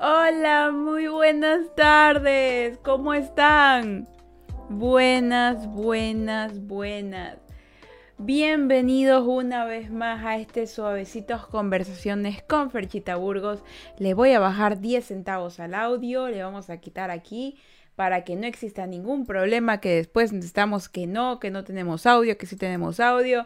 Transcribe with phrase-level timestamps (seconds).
[0.00, 2.78] Hola, muy buenas tardes.
[2.78, 4.06] ¿Cómo están?
[4.68, 7.38] Buenas, buenas, buenas.
[8.18, 13.64] Bienvenidos una vez más a este suavecitos conversaciones con Ferchita Burgos.
[13.98, 17.58] Le voy a bajar 10 centavos al audio, le vamos a quitar aquí
[17.96, 22.38] para que no exista ningún problema, que después necesitamos que no, que no tenemos audio,
[22.38, 23.44] que sí tenemos audio.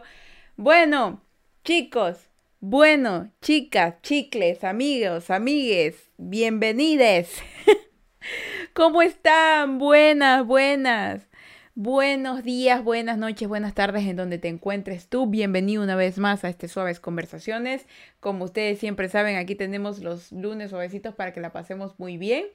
[0.57, 1.23] Bueno,
[1.63, 2.30] chicos,
[2.63, 7.41] bueno, chicas, chicles, amigos, amigues, bienvenides.
[8.73, 9.79] ¿Cómo están?
[9.79, 11.27] Buenas, buenas.
[11.73, 15.25] Buenos días, buenas noches, buenas tardes en donde te encuentres tú.
[15.25, 17.87] Bienvenido una vez más a este Suaves Conversaciones.
[18.19, 22.45] Como ustedes siempre saben, aquí tenemos los lunes suavecitos para que la pasemos muy bien.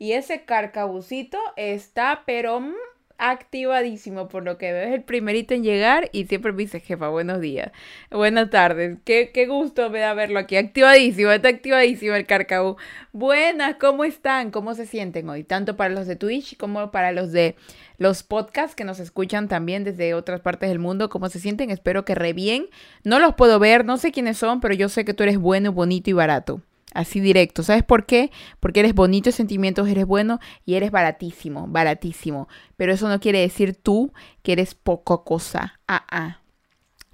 [0.00, 2.74] Y ese carcabucito está, pero mm,
[3.18, 4.88] activadísimo por lo que veo.
[4.88, 7.72] Es el primerito en llegar y siempre me dice, jefa, buenos días,
[8.10, 8.98] buenas tardes.
[9.04, 10.56] Qué, qué gusto me da verlo aquí.
[10.56, 12.76] Activadísimo, está activadísimo el carcabú.
[13.12, 14.50] Buenas, ¿cómo están?
[14.50, 15.44] ¿Cómo se sienten hoy?
[15.44, 17.56] Tanto para los de Twitch como para los de
[17.98, 21.08] los podcasts que nos escuchan también desde otras partes del mundo.
[21.08, 21.70] ¿Cómo se sienten?
[21.70, 22.66] Espero que re bien.
[23.04, 25.72] No los puedo ver, no sé quiénes son, pero yo sé que tú eres bueno,
[25.72, 26.60] bonito y barato.
[26.94, 27.62] Así directo.
[27.62, 28.30] ¿Sabes por qué?
[28.60, 32.48] Porque eres bonito sentimientos, eres bueno y eres baratísimo, baratísimo.
[32.76, 35.80] Pero eso no quiere decir tú que eres poco cosa.
[35.88, 36.40] Ah, ah.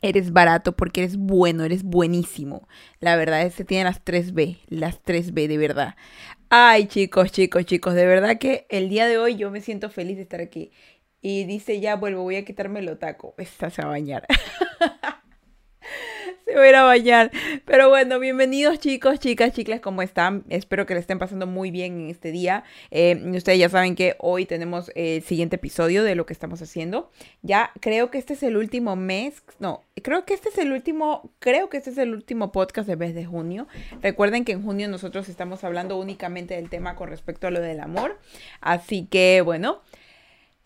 [0.03, 2.69] Eres barato porque eres bueno, eres buenísimo.
[3.01, 5.95] La verdad es que tiene las 3B, las 3B de verdad.
[6.51, 10.17] Ay, chicos, chicos, chicos, de verdad que el día de hoy yo me siento feliz
[10.17, 10.73] de estar aquí.
[11.23, 13.35] Y dice, ya vuelvo, voy a quitarme el otaco.
[13.39, 14.27] Estás a bañar.
[16.51, 17.31] Se va a ir a bañar.
[17.65, 20.43] Pero bueno, bienvenidos chicos, chicas, chicles, ¿cómo están?
[20.49, 22.65] Espero que le estén pasando muy bien en este día.
[22.91, 27.13] Eh, ustedes ya saben que hoy tenemos el siguiente episodio de lo que estamos haciendo.
[27.43, 29.45] Ya creo que este es el último mes.
[29.61, 32.97] No, creo que este es el último, creo que este es el último podcast de
[32.97, 33.69] mes de junio.
[34.03, 37.79] Recuerden que en junio nosotros estamos hablando únicamente del tema con respecto a lo del
[37.79, 38.19] amor.
[38.61, 39.83] Así que bueno.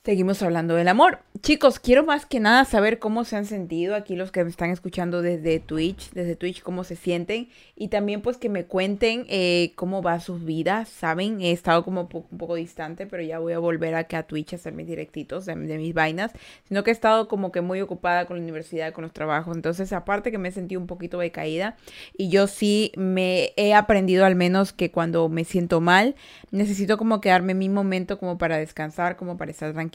[0.04, 1.20] Seguimos hablando del amor.
[1.40, 4.68] Chicos, quiero más que nada saber cómo se han sentido aquí los que me están
[4.68, 7.48] escuchando desde Twitch, desde Twitch, cómo se sienten.
[7.74, 11.40] Y también pues que me cuenten eh, cómo va sus vidas, ¿saben?
[11.40, 14.56] He estado como un poco distante, pero ya voy a volver acá a Twitch a
[14.56, 16.32] hacer mis directitos de, de, mis vainas.
[16.68, 19.56] Sino que he estado como que muy ocupada con la universidad, con los trabajos.
[19.56, 21.76] Entonces, aparte que me sentí un poquito decaída.
[22.14, 26.14] Y yo sí me he aprendido al menos que cuando me siento mal,
[26.50, 29.93] necesito como quedarme mi momento como para descansar, como para estar tranquila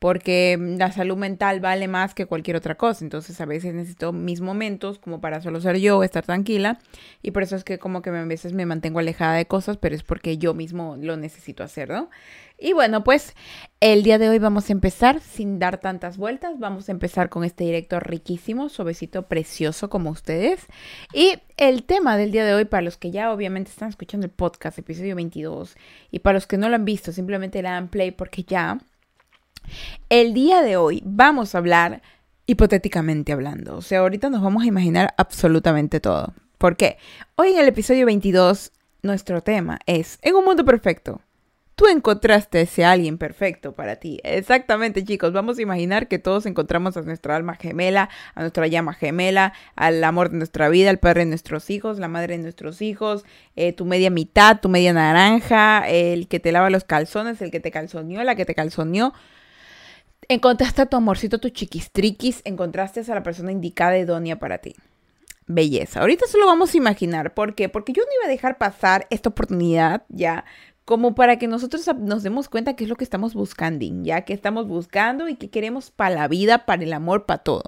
[0.00, 3.04] porque la salud mental vale más que cualquier otra cosa.
[3.04, 6.78] Entonces a veces necesito mis momentos como para solo ser yo, estar tranquila.
[7.22, 9.94] Y por eso es que como que a veces me mantengo alejada de cosas, pero
[9.94, 12.08] es porque yo mismo lo necesito hacer, ¿no?
[12.58, 13.34] Y bueno, pues
[13.80, 16.58] el día de hoy vamos a empezar sin dar tantas vueltas.
[16.58, 20.66] Vamos a empezar con este directo riquísimo, suavecito, precioso como ustedes.
[21.12, 24.32] Y el tema del día de hoy, para los que ya obviamente están escuchando el
[24.32, 25.76] podcast, episodio 22,
[26.10, 28.78] y para los que no lo han visto, simplemente le dan play porque ya
[30.08, 32.02] el día de hoy vamos a hablar
[32.46, 33.76] hipotéticamente hablando.
[33.76, 36.34] O sea, ahorita nos vamos a imaginar absolutamente todo.
[36.58, 36.98] ¿Por qué?
[37.36, 38.72] Hoy en el episodio 22,
[39.02, 41.20] nuestro tema es, en un mundo perfecto,
[41.80, 44.20] tú encontraste ese alguien perfecto para ti.
[44.22, 45.32] Exactamente, chicos.
[45.32, 50.04] Vamos a imaginar que todos encontramos a nuestra alma gemela, a nuestra llama gemela, al
[50.04, 53.24] amor de nuestra vida, al padre de nuestros hijos, la madre de nuestros hijos,
[53.56, 57.60] eh, tu media mitad, tu media naranja, el que te lava los calzones, el que
[57.60, 59.14] te calzoneó, la que te calzoneó.
[60.28, 64.76] Encontraste a tu amorcito, tu chiquistriquis, encontraste a la persona indicada idónea para ti.
[65.46, 66.00] Belleza.
[66.00, 67.34] Ahorita solo vamos a imaginar.
[67.34, 67.68] ¿Por qué?
[67.68, 70.44] Porque yo no iba a dejar pasar esta oportunidad ya
[70.90, 74.32] como para que nosotros nos demos cuenta qué es lo que estamos buscando, ya que
[74.32, 77.62] estamos buscando y que queremos para la vida, para el amor, para todo.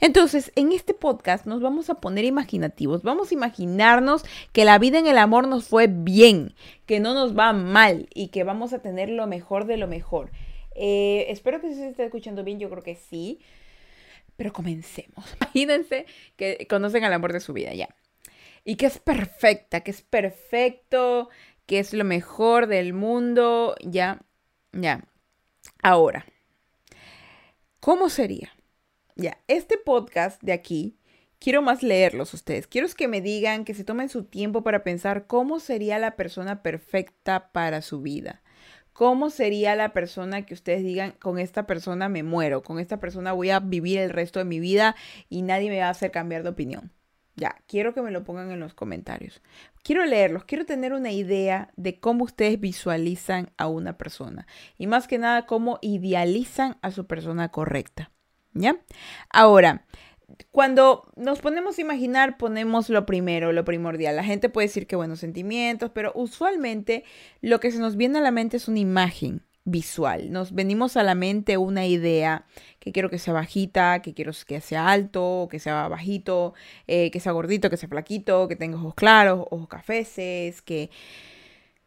[0.00, 5.00] Entonces, en este podcast nos vamos a poner imaginativos, vamos a imaginarnos que la vida
[5.00, 6.54] en el amor nos fue bien,
[6.86, 10.30] que no nos va mal y que vamos a tener lo mejor de lo mejor.
[10.74, 13.40] Eh, espero que se esté escuchando bien, yo creo que sí.
[14.36, 15.24] Pero comencemos.
[15.40, 16.06] Imagínense
[16.36, 17.88] que conocen al amor de su vida ya.
[18.64, 21.30] Y que es perfecta, que es perfecto,
[21.66, 24.20] que es lo mejor del mundo, ya,
[24.72, 25.04] ya.
[25.82, 26.26] Ahora,
[27.80, 28.52] ¿cómo sería?
[29.16, 30.98] Ya, este podcast de aquí,
[31.38, 32.66] quiero más leerlos ustedes.
[32.66, 36.62] Quiero que me digan, que se tomen su tiempo para pensar cómo sería la persona
[36.62, 38.42] perfecta para su vida.
[39.00, 43.32] ¿Cómo sería la persona que ustedes digan, con esta persona me muero, con esta persona
[43.32, 44.94] voy a vivir el resto de mi vida
[45.30, 46.92] y nadie me va a hacer cambiar de opinión?
[47.34, 49.40] Ya, quiero que me lo pongan en los comentarios.
[49.82, 55.08] Quiero leerlos, quiero tener una idea de cómo ustedes visualizan a una persona y más
[55.08, 58.10] que nada cómo idealizan a su persona correcta.
[58.52, 58.76] ¿Ya?
[59.30, 59.86] Ahora,
[60.50, 64.16] cuando nos ponemos a imaginar, ponemos lo primero, lo primordial.
[64.16, 67.04] La gente puede decir que buenos sentimientos, pero usualmente
[67.40, 70.32] lo que se nos viene a la mente es una imagen visual.
[70.32, 72.46] Nos venimos a la mente una idea
[72.78, 76.54] que quiero que sea bajita, que quiero que sea alto, que sea bajito,
[76.86, 80.90] eh, que sea gordito, que sea flaquito, que tenga ojos claros, ojos cafeces, que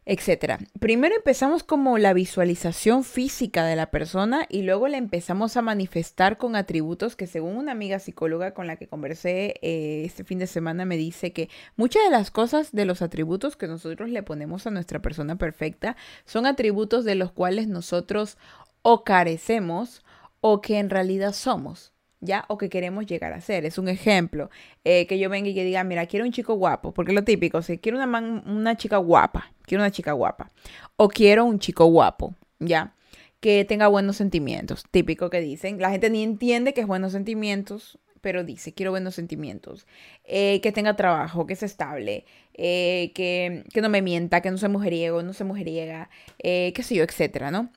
[0.06, 0.60] etcétera.
[0.80, 6.38] Primero empezamos como la visualización física de la persona y luego la empezamos a manifestar
[6.38, 10.48] con atributos que según una amiga psicóloga con la que conversé eh, este fin de
[10.48, 14.68] semana me dice que muchas de las cosas de los atributos que nosotros le ponemos
[14.68, 15.96] a nuestra persona perfecta
[16.26, 18.38] son atributos de los cuales nosotros
[18.82, 20.04] o carecemos
[20.42, 21.94] o que en realidad somos.
[22.20, 22.46] ¿ya?
[22.48, 23.66] O que queremos llegar a ser.
[23.66, 24.50] Es un ejemplo.
[24.84, 27.62] Eh, que yo venga y que diga, mira, quiero un chico guapo, porque lo típico,
[27.62, 30.51] si quiero una, una chica guapa, quiero una chica guapa,
[30.95, 32.95] o quiero un chico guapo, ¿ya?
[33.39, 35.80] Que tenga buenos sentimientos, típico que dicen.
[35.80, 39.86] La gente ni entiende que es buenos sentimientos, pero dice, quiero buenos sentimientos,
[40.24, 44.57] eh, que tenga trabajo, que sea estable, eh, que, que, no me mienta, que no
[44.57, 46.09] sea mujeriego, no sea mujeriega,
[46.39, 47.69] qué sé yo, etcétera, ¿no?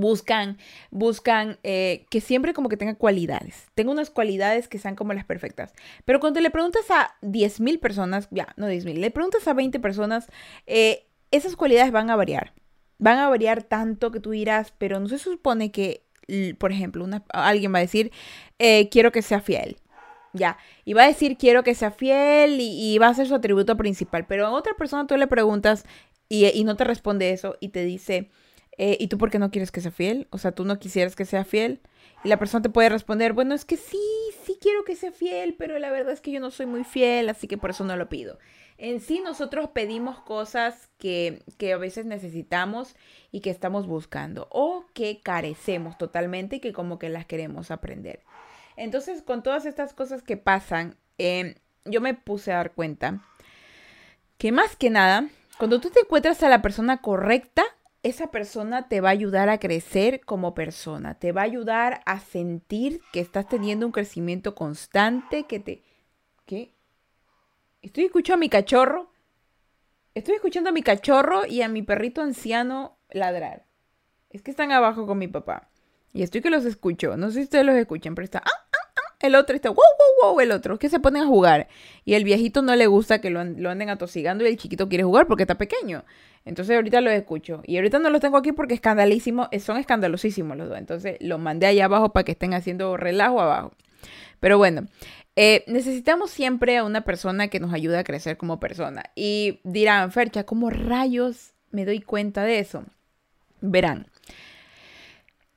[0.00, 0.58] Buscan,
[0.90, 3.66] buscan eh, que siempre como que tenga cualidades.
[3.74, 5.72] Tengo unas cualidades que sean como las perfectas.
[6.04, 10.28] Pero cuando le preguntas a 10.000 personas, ya, no 10.000, le preguntas a 20 personas,
[10.66, 12.52] eh, esas cualidades van a variar.
[12.98, 16.04] Van a variar tanto que tú dirás, pero no se supone que,
[16.58, 18.10] por ejemplo, alguien va a decir,
[18.58, 19.76] eh, quiero que sea fiel.
[20.34, 23.76] Ya, y va a decir quiero que sea fiel y, va a ser su atributo
[23.76, 24.26] principal.
[24.26, 25.86] Pero a otra persona tú le preguntas
[26.28, 28.30] y no te responde eso y te dice,
[28.78, 30.28] eh, ¿y tú por qué no quieres que sea fiel?
[30.30, 31.80] O sea, tú no quisieras que sea fiel.
[32.24, 34.00] Y la persona te puede responder, bueno, es que sí,
[34.44, 37.28] sí quiero que sea fiel, pero la verdad es que yo no soy muy fiel,
[37.28, 38.38] así que por eso no lo pido.
[38.76, 42.94] En sí, nosotros pedimos cosas que, que a veces necesitamos
[43.32, 48.22] y que estamos buscando o que carecemos totalmente y que como que las queremos aprender.
[48.76, 53.20] Entonces, con todas estas cosas que pasan, em, yo me puse a dar cuenta
[54.38, 55.28] que más que nada,
[55.58, 57.64] cuando tú te encuentras a la persona correcta,
[58.02, 62.20] esa persona te va a ayudar a crecer como persona, te va a ayudar a
[62.20, 65.82] sentir que estás teniendo un crecimiento constante, que te...
[66.46, 66.74] ¿Qué?
[67.82, 69.12] Estoy escuchando a mi cachorro.
[70.14, 73.66] Estoy escuchando a mi cachorro y a mi perrito anciano ladrar.
[74.30, 75.70] Es que están abajo con mi papá.
[76.12, 77.16] Y estoy que los escucho.
[77.16, 78.42] No sé si ustedes los escuchan, pero está...
[78.44, 78.67] ¡Ah!
[79.20, 81.68] El otro está, wow, wow, wow, el otro, que se ponen a jugar.
[82.04, 85.26] Y el viejito no le gusta que lo, anden atosigando y el chiquito quiere jugar
[85.26, 86.04] porque está pequeño.
[86.44, 87.62] Entonces ahorita lo escucho.
[87.66, 90.78] Y ahorita no los tengo aquí porque escandalísimo, eh, son escandalosísimos los dos.
[90.78, 93.72] Entonces los mandé allá abajo para que estén haciendo relajo abajo.
[94.40, 94.86] Pero bueno,
[95.34, 99.04] eh, necesitamos siempre a una persona que nos ayude a crecer como persona.
[99.16, 102.84] Y dirán, Fercha, ¿cómo rayos me doy cuenta de eso?
[103.60, 104.06] Verán,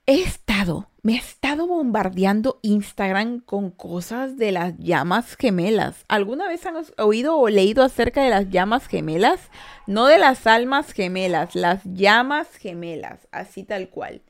[0.06, 6.06] he estado me ha estado bombardeando Instagram con cosas de las llamas gemelas.
[6.08, 9.40] ¿Alguna vez han oído o leído acerca de las llamas gemelas?
[9.88, 14.22] No de las almas gemelas, las llamas gemelas, así tal cual.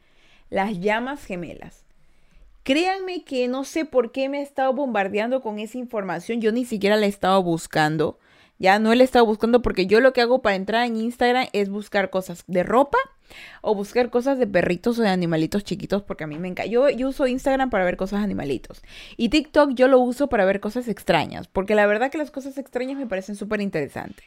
[0.50, 1.84] Las llamas gemelas.
[2.64, 6.40] Créanme que no sé por qué me he estado bombardeando con esa información.
[6.40, 8.18] Yo ni siquiera la he estado buscando.
[8.60, 11.48] Ya no la he estado buscando porque yo lo que hago para entrar en Instagram
[11.52, 12.98] es buscar cosas de ropa
[13.62, 16.70] o buscar cosas de perritos o de animalitos chiquitos porque a mí me encanta.
[16.70, 18.82] Yo, yo uso Instagram para ver cosas de animalitos.
[19.18, 22.58] Y TikTok yo lo uso para ver cosas extrañas porque la verdad que las cosas
[22.58, 24.26] extrañas me parecen súper interesantes.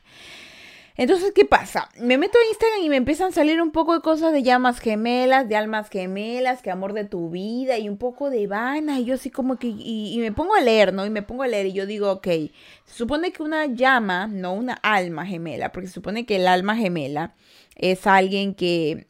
[0.97, 1.89] Entonces, ¿qué pasa?
[1.99, 4.79] Me meto a Instagram y me empiezan a salir un poco de cosas de llamas
[4.79, 9.01] gemelas, de almas gemelas, que amor de tu vida y un poco de vana.
[9.01, 11.05] Y yo así como que, y, me pongo a leer, ¿no?
[11.05, 12.27] Y me pongo a leer y yo digo, ok,
[12.85, 16.77] se supone que una llama, no una alma gemela, porque se supone que el alma
[16.77, 17.35] gemela
[17.75, 19.09] es alguien que,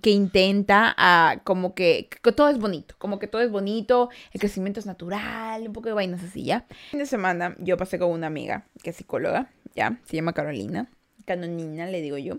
[0.00, 4.40] que intenta a, como que, que, todo es bonito, como que todo es bonito, el
[4.40, 6.66] crecimiento es natural, un poco de vainas así, ¿ya?
[6.68, 10.00] El fin de semana yo pasé con una amiga que es psicóloga, ¿ya?
[10.04, 10.90] Se llama Carolina,
[11.24, 12.38] Canonina le digo yo.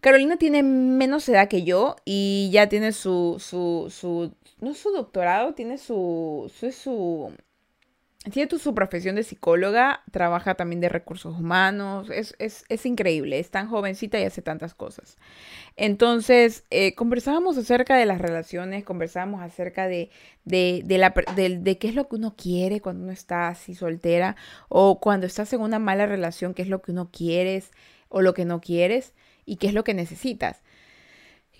[0.00, 5.54] Carolina tiene menos edad que yo y ya tiene su, su, su, no su doctorado,
[5.54, 7.32] tiene su, su, su
[8.32, 13.50] tiene su profesión de psicóloga, trabaja también de recursos humanos, es, es, es increíble, es
[13.50, 15.18] tan jovencita y hace tantas cosas.
[15.76, 20.10] Entonces, eh, conversábamos acerca de las relaciones, conversábamos acerca de,
[20.44, 24.36] de, de, la, de qué es lo que uno quiere cuando uno está así soltera
[24.68, 27.72] o cuando estás en una mala relación, qué es lo que uno quieres
[28.08, 29.12] o lo que no quieres
[29.44, 30.62] y qué es lo que necesitas.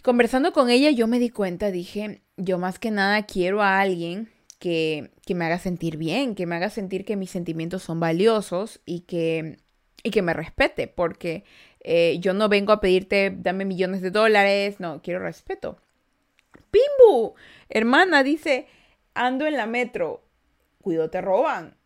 [0.02, 4.30] conversando con ella yo me di cuenta, dije, yo más que nada quiero a alguien
[4.58, 9.00] que, me haga sentir bien, que me haga sentir que mis sentimientos son valiosos y
[9.00, 9.56] que,
[10.02, 11.44] y que me respete, porque
[11.80, 15.78] eh, yo no vengo a pedirte, dame millones de dólares, no, quiero respeto.
[16.70, 17.34] Pimbu,
[17.68, 18.66] hermana, dice,
[19.14, 20.22] ando en la metro.
[20.82, 21.76] cuidado te roban.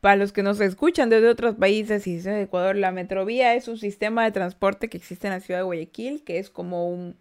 [0.00, 3.78] Para los que nos escuchan desde otros países y de Ecuador, la Metrovía es un
[3.78, 7.16] sistema de transporte que existe en la ciudad de Guayaquil, que es como un...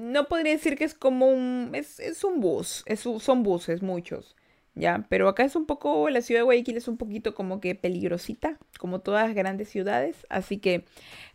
[0.00, 1.70] No podría decir que es como un...
[1.74, 2.84] Es, es un bus,
[3.20, 4.34] son buses muchos,
[4.76, 5.06] ¿ya?
[5.08, 8.58] Pero acá es un poco, la ciudad de Guayaquil es un poquito como que peligrosita,
[8.78, 10.84] como todas las grandes ciudades, así que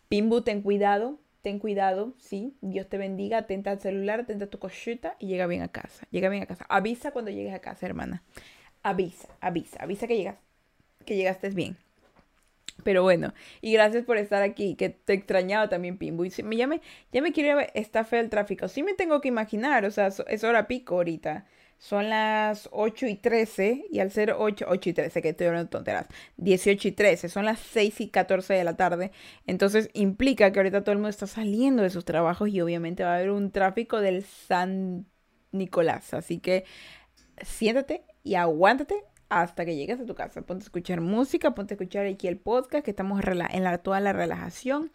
[0.07, 4.59] Pimbu, ten cuidado, ten cuidado, sí, Dios te bendiga, atenta al celular, atenta a tu
[4.59, 6.65] cosita y llega bien a casa, llega bien a casa.
[6.69, 8.23] Avisa cuando llegues a casa, hermana.
[8.83, 10.37] Avisa, avisa, avisa que llegas,
[11.05, 11.77] que llegaste bien.
[12.83, 16.25] Pero bueno, y gracias por estar aquí, que te he extrañado también, Pimbu.
[16.25, 18.67] Y ya, me, ya me quiero está feo el tráfico.
[18.67, 21.45] Sí me tengo que imaginar, o sea, es hora pico ahorita.
[21.77, 25.67] Son las 8 y 13 y al ser 8, 8 y 13, que estoy hablando
[25.69, 26.05] tonteras,
[26.37, 29.11] 18 y 13, son las 6 y 14 de la tarde.
[29.47, 33.13] Entonces implica que ahorita todo el mundo está saliendo de sus trabajos y obviamente va
[33.13, 35.07] a haber un tráfico del San
[35.51, 36.13] Nicolás.
[36.13, 36.65] Así que
[37.41, 40.41] siéntate y aguántate hasta que llegues a tu casa.
[40.41, 44.01] Ponte a escuchar música, ponte a escuchar aquí el podcast, que estamos en la, toda
[44.01, 44.91] la relajación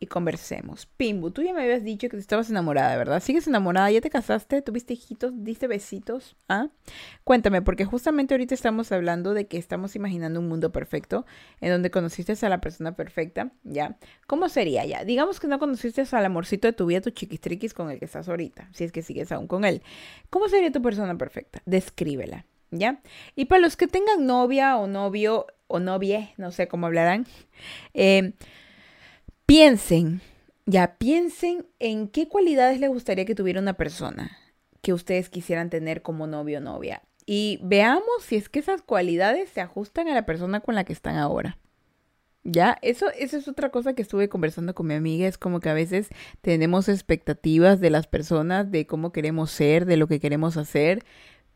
[0.00, 0.86] y conversemos.
[0.96, 3.22] Pimbu, tú ya me habías dicho que estabas enamorada, ¿verdad?
[3.22, 3.90] ¿Sigues enamorada?
[3.90, 4.62] ¿Ya te casaste?
[4.62, 5.32] ¿Tuviste hijitos?
[5.44, 6.34] ¿Diste besitos?
[6.48, 6.68] ¿Ah?
[7.24, 11.26] Cuéntame, porque justamente ahorita estamos hablando de que estamos imaginando un mundo perfecto
[11.60, 13.98] en donde conociste a la persona perfecta, ¿ya?
[14.26, 15.04] ¿Cómo sería ya?
[15.04, 18.30] Digamos que no conociste al amorcito de tu vida, tu chiquistriquis con el que estás
[18.30, 19.82] ahorita, si es que sigues aún con él.
[20.30, 21.60] ¿Cómo sería tu persona perfecta?
[21.66, 22.46] Descríbela,
[22.78, 23.00] ¿ya?
[23.36, 27.26] Y para los que tengan novia o novio o novia, no sé cómo hablarán,
[27.94, 28.34] eh,
[29.46, 30.22] Piensen,
[30.64, 34.38] ya piensen en qué cualidades les gustaría que tuviera una persona
[34.80, 37.02] que ustedes quisieran tener como novio o novia.
[37.26, 40.94] Y veamos si es que esas cualidades se ajustan a la persona con la que
[40.94, 41.58] están ahora.
[42.42, 45.68] Ya, eso, eso es otra cosa que estuve conversando con mi amiga, es como que
[45.68, 46.08] a veces
[46.40, 51.04] tenemos expectativas de las personas, de cómo queremos ser, de lo que queremos hacer,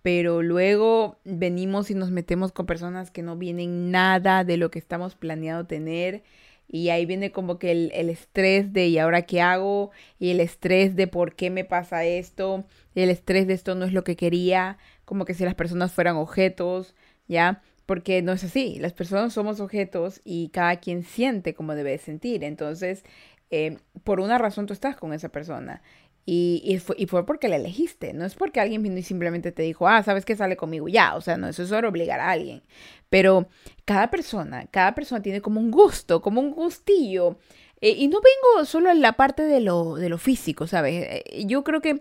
[0.02, 4.78] pero luego venimos y nos metemos con personas que no vienen nada de lo que
[4.78, 6.22] estamos planeado tener
[6.68, 9.90] y ahí viene como que el, el, estrés de ¿y ahora qué hago?
[10.18, 12.66] Y el estrés de ¿por qué me pasa esto?
[12.94, 14.76] Y el estrés de esto no es lo que quería,
[15.06, 16.94] como que si las personas fueran objetos,
[17.26, 17.62] ¿ya?
[17.86, 22.44] Porque no es así, las personas somos objetos y cada quien siente como debe sentir.
[22.44, 23.02] Entonces,
[23.50, 25.82] eh, por una razón tú estás con esa persona.
[26.30, 30.02] Y, fue, porque la elegiste, no es porque alguien vino y simplemente te dijo, ah,
[30.02, 32.62] sabes que sale conmigo ya, o sea, no, eso es obligar a alguien.
[33.08, 33.48] Pero
[33.86, 37.38] cada persona, cada persona tiene como un gusto, como un gustillo.
[37.80, 41.06] Eh, y no vengo solo en la parte de lo, de lo físico, ¿sabes?
[41.08, 42.00] Eh, yo creo que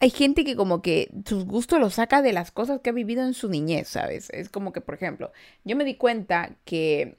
[0.00, 3.22] hay gente que como que sus gustos los saca de las cosas que ha vivido
[3.22, 4.30] en su niñez, ¿sabes?
[4.30, 5.30] Es como que, por ejemplo,
[5.64, 7.18] yo me di cuenta que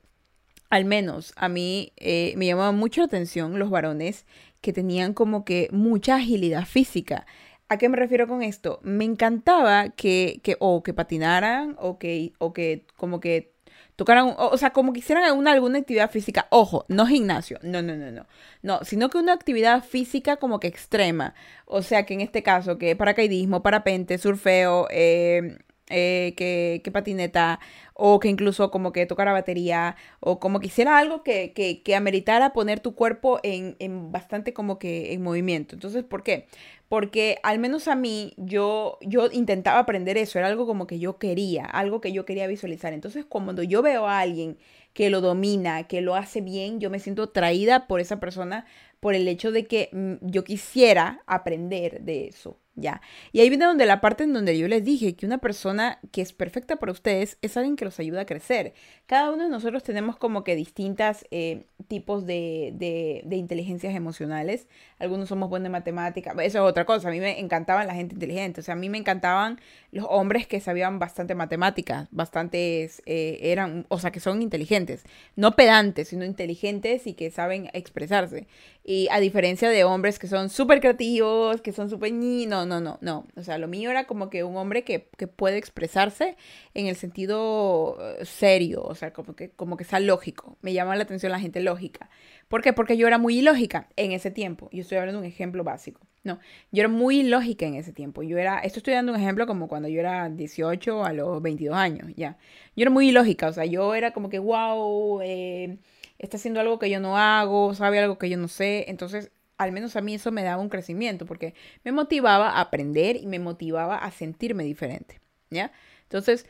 [0.72, 4.26] al menos a mí eh, me llamaba mucho la atención los varones
[4.62, 7.26] que tenían como que mucha agilidad física.
[7.70, 8.80] ¿A qué me refiero con esto?
[8.84, 13.54] Me encantaba que, que o que patinaran o que, o que como que
[13.96, 16.48] tocaran, o, sea, como que hicieran alguna, alguna actividad física.
[16.52, 18.26] Ojo, no gimnasio, no, no, no, no.
[18.64, 21.36] No, sino que una actividad física como que extrema.
[21.66, 25.60] O sea, que en este caso, que paracaidismo, parapente, surfeo, eh,
[25.90, 27.60] eh, que, que, patineta,
[27.94, 31.96] o que incluso como que tocara batería, o como que hiciera algo que, que, que
[31.96, 35.76] ameritara poner tu cuerpo en, en, bastante como que en movimiento.
[35.76, 36.48] Entonces, ¿por qué?
[36.88, 41.18] Porque al menos a mí, yo, yo intentaba aprender eso, era algo como que yo
[41.18, 42.94] quería, algo que yo quería visualizar.
[42.94, 44.58] Entonces, cuando yo veo a alguien
[44.94, 48.66] que lo domina, que lo hace bien, yo me siento atraída por esa persona
[49.00, 52.60] por el hecho de que mm, yo quisiera aprender de eso.
[52.80, 53.02] ¿Ya?
[53.32, 56.22] Y ahí viene donde la parte en donde yo les dije que una persona que
[56.22, 58.74] es perfecta para ustedes es alguien que los ayuda a crecer.
[59.10, 64.68] Cada uno de nosotros tenemos como que distintas eh, tipos de, de, de, inteligencias emocionales.
[65.00, 67.08] Algunos somos buenos en matemáticas, eso es otra cosa.
[67.08, 69.60] A mí me encantaban la gente inteligente, o sea, a mí me encantaban
[69.92, 75.04] los hombres que sabían bastante matemáticas, bastantes, eh, eran, o sea, que son inteligentes,
[75.36, 78.46] no pedantes, sino inteligentes y que saben expresarse.
[78.84, 82.12] Y a diferencia de hombres que son súper creativos, que son súper...
[82.12, 83.28] No, no, no, no.
[83.36, 85.00] O sea, lo mío era como que un hombre que,
[85.36, 86.36] puede expresarse
[86.74, 90.58] en el sentido eh, serio, sea, como que, como que sea lógico.
[90.62, 92.10] Me llama la atención la gente lógica.
[92.48, 92.74] ¿Por qué?
[92.74, 94.70] Porque yo era muy ilógica en ese tiempo.
[94.72, 96.02] Yo estoy hablando de un ejemplo básico.
[96.24, 96.40] No,
[96.72, 98.24] yo era muy ilógica en ese tiempo.
[98.24, 101.76] Yo era, esto estoy dando un ejemplo como cuando yo era 18 a los 22
[101.76, 102.38] años, ya.
[102.76, 105.78] Yo era muy ilógica, o sea, yo era como que, wow, eh,
[106.18, 108.86] está haciendo algo que yo no hago, sabe algo que yo no sé.
[108.90, 111.54] Entonces, al menos a mí eso me daba un crecimiento porque
[111.84, 115.72] me motivaba a aprender y me motivaba a sentirme diferente, ¿ya?
[116.04, 116.46] Entonces,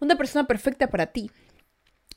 [0.00, 1.30] una persona perfecta para ti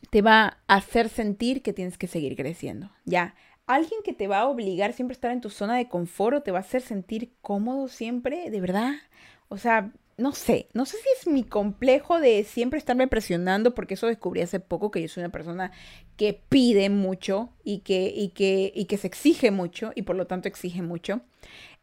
[0.09, 3.35] te va a hacer sentir que tienes que seguir creciendo, ¿ya?
[3.67, 6.41] Alguien que te va a obligar siempre a estar en tu zona de confort o
[6.41, 8.93] te va a hacer sentir cómodo siempre, de verdad.
[9.47, 13.95] O sea, no sé, no sé si es mi complejo de siempre estarme presionando, porque
[13.95, 15.71] eso descubrí hace poco que yo soy una persona
[16.15, 20.27] que pide mucho y que, y que, y que se exige mucho y por lo
[20.27, 21.21] tanto exige mucho.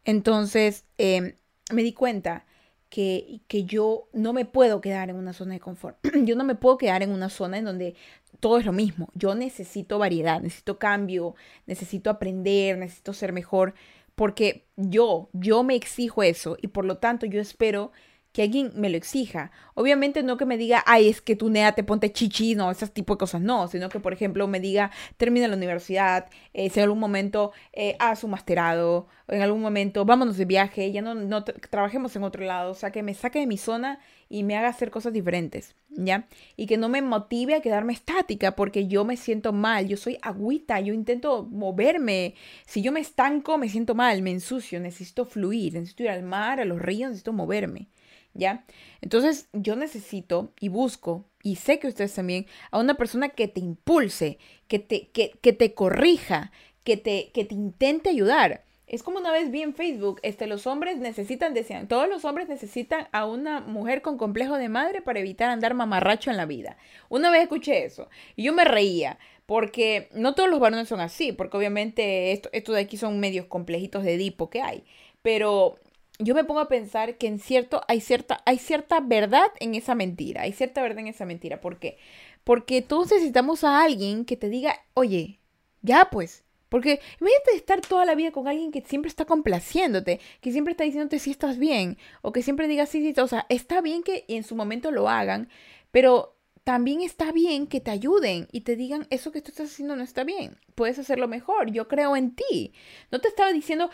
[0.05, 1.35] Entonces em,
[1.71, 2.45] me di cuenta
[2.93, 5.97] que, yo no me puedo quedar en una zona de confort.
[6.25, 7.95] yo no me puedo quedar en una zona en donde
[8.39, 9.09] todo es lo mismo.
[9.15, 11.33] Yo necesito variedad, necesito cambio,
[11.65, 13.73] necesito aprender, necesito ser mejor,
[14.13, 17.91] porque yo, yo me exijo eso y por lo tanto yo espero
[18.33, 19.51] que alguien me lo exija.
[19.75, 22.87] Obviamente no que me diga, ay, es que tú nea te ponte chichi, no, ese
[22.87, 26.79] tipo de cosas no, sino que, por ejemplo, me diga, termina la universidad, eh, si
[26.79, 31.13] en algún momento eh, haz un masterado, en algún momento vámonos de viaje, ya no,
[31.13, 33.99] no trabajemos en otro lado, o sea, que me saque de mi zona
[34.29, 36.27] y me haga hacer cosas diferentes, ¿ya?
[36.57, 40.17] Y que no me motive a quedarme estática porque yo me siento mal, yo soy
[40.23, 42.33] agüita, yo intento moverme,
[42.65, 46.59] si yo me estanco me siento mal, me ensucio, necesito fluir, necesito ir al mar,
[46.59, 47.89] a los ríos, necesito moverme.
[48.33, 48.65] ¿Ya?
[49.01, 53.59] Entonces yo necesito y busco, y sé que ustedes también, a una persona que te
[53.59, 54.37] impulse,
[54.67, 56.51] que te, que, que te corrija,
[56.83, 58.63] que te, que te intente ayudar.
[58.85, 62.47] Es como una vez vi en Facebook, este, los hombres necesitan, decían, todos los hombres
[62.47, 66.77] necesitan a una mujer con complejo de madre para evitar andar mamarracho en la vida.
[67.09, 71.31] Una vez escuché eso y yo me reía, porque no todos los varones son así,
[71.31, 74.83] porque obviamente esto, esto de aquí son medios complejitos de Edipo que hay,
[75.21, 75.79] pero
[76.19, 79.95] yo me pongo a pensar que en cierto hay cierta hay cierta verdad en esa
[79.95, 81.97] mentira, hay cierta verdad en esa mentira, ¿por qué?
[82.43, 85.39] Porque todos necesitamos a alguien que te diga, "Oye,
[85.81, 90.51] ya pues, porque imagínate estar toda la vida con alguien que siempre está complaciéndote, que
[90.51, 93.79] siempre está diciéndote si estás bien, o que siempre diga sí, sí, o sea, está
[93.81, 95.49] bien que en su momento lo hagan,
[95.91, 99.95] pero también está bien que te ayuden y te digan eso que tú estás haciendo
[99.95, 102.73] no está bien, puedes hacerlo mejor, yo creo en ti.
[103.11, 103.91] No te estaba diciendo,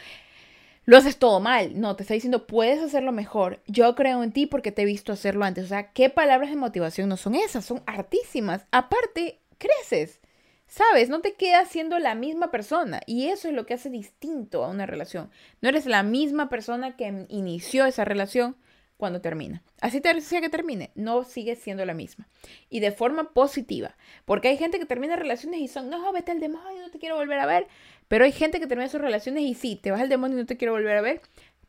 [0.89, 1.79] lo haces todo mal.
[1.79, 3.61] No, te está diciendo, puedes hacerlo mejor.
[3.67, 5.65] Yo creo en ti porque te he visto hacerlo antes.
[5.65, 7.63] O sea, ¿qué palabras de motivación no son esas?
[7.63, 8.65] Son hartísimas.
[8.71, 10.19] Aparte, creces.
[10.65, 11.09] ¿Sabes?
[11.09, 13.01] No te quedas siendo la misma persona.
[13.05, 15.29] Y eso es lo que hace distinto a una relación.
[15.61, 18.55] No eres la misma persona que inició esa relación
[18.99, 19.63] cuando termina.
[19.79, 22.27] Así te decía que termine, no sigue siendo la misma.
[22.69, 23.95] Y de forma positiva.
[24.25, 27.15] Porque hay gente que termina relaciones y son, no, vete al demonio, no te quiero
[27.15, 27.67] volver a ver.
[28.09, 30.45] Pero hay gente que termina sus relaciones y sí, te vas al demonio y no
[30.45, 31.21] te quiero volver a ver.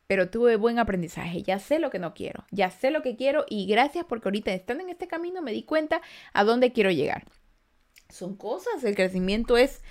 [0.07, 3.45] Pero tuve buen aprendizaje, ya sé lo que no quiero, ya sé lo que quiero
[3.47, 6.01] y gracias porque ahorita estando en este camino me di cuenta
[6.33, 7.23] a dónde quiero llegar.
[8.09, 9.81] Son cosas, el crecimiento es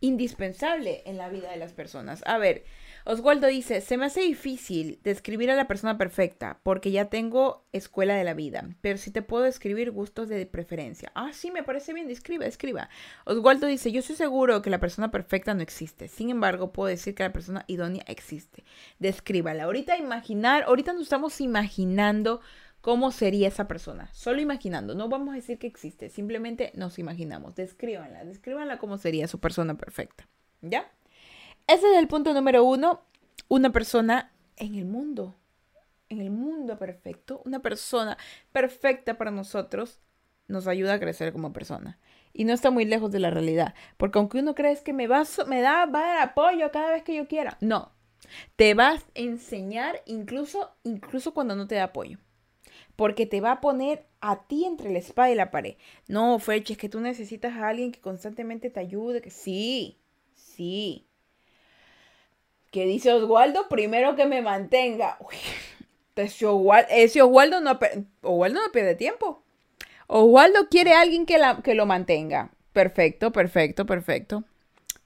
[0.00, 2.22] indispensable en la vida de las personas.
[2.24, 2.64] A ver,
[3.08, 8.16] Oswaldo dice, se me hace difícil describir a la persona perfecta porque ya tengo escuela
[8.16, 11.12] de la vida, pero si te puedo describir gustos de preferencia.
[11.14, 12.88] Ah, sí, me parece bien, escriba, escriba.
[13.24, 17.14] Oswaldo dice, yo estoy seguro que la persona perfecta no existe, sin embargo puedo decir
[17.14, 18.64] que la persona idónea existe.
[18.98, 19.62] Descríbala.
[19.62, 22.40] Ahorita imaginar, ahorita nos estamos imaginando
[22.80, 24.10] cómo sería esa persona.
[24.14, 27.54] Solo imaginando, no vamos a decir que existe, simplemente nos imaginamos.
[27.54, 30.26] Descríbanla, descríbanla cómo sería su persona perfecta.
[30.60, 30.90] ¿Ya?
[31.66, 33.02] Ese es el punto número uno.
[33.48, 35.34] Una persona en el mundo.
[36.08, 37.42] En el mundo perfecto.
[37.44, 38.16] Una persona
[38.52, 40.00] perfecta para nosotros
[40.48, 41.98] nos ayuda a crecer como persona.
[42.32, 43.74] Y no está muy lejos de la realidad.
[43.96, 47.16] Porque aunque uno cree que me, va, da, va a dar apoyo cada vez que
[47.16, 47.56] yo quiera.
[47.60, 47.92] No.
[48.56, 52.18] Te vas a enseñar incluso, incluso cuando no te da apoyo.
[52.94, 55.76] Porque te va a poner a ti entre la espada y la pared.
[56.08, 59.30] No, Ferch, es que tú necesitas a alguien que constantemente te ayude.
[59.30, 59.98] Sí,
[60.34, 61.05] sí.
[62.76, 63.70] ¿Qué dice Oswaldo?
[63.70, 65.16] Primero que me mantenga.
[66.14, 67.78] ese, Oswaldo, no,
[68.20, 69.42] Oswaldo no pierde tiempo.
[70.08, 72.50] Oswaldo quiere a alguien que, la, que lo mantenga.
[72.74, 74.44] Perfecto, perfecto, perfecto.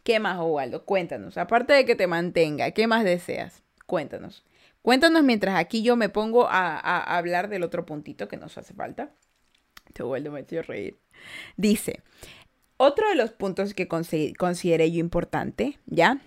[0.02, 0.84] ¿Qué más, Oswaldo?
[0.84, 1.38] Cuéntanos.
[1.38, 3.62] Aparte de que te mantenga, ¿qué más deseas?
[3.86, 4.44] Cuéntanos.
[4.82, 9.14] Cuéntanos mientras aquí yo me pongo a, hablar del otro puntito que nos hace falta.
[9.92, 10.98] Te Oswaldo me a reír.
[11.56, 12.02] Dice,
[12.78, 16.20] otro de los puntos que consideré yo importante, ¿ya?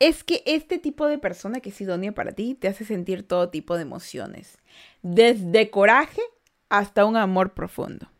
[0.00, 3.50] Es que este tipo de persona que es idónea para ti te hace sentir todo
[3.50, 4.58] tipo de emociones,
[5.02, 6.22] desde coraje
[6.70, 8.10] hasta un amor profundo,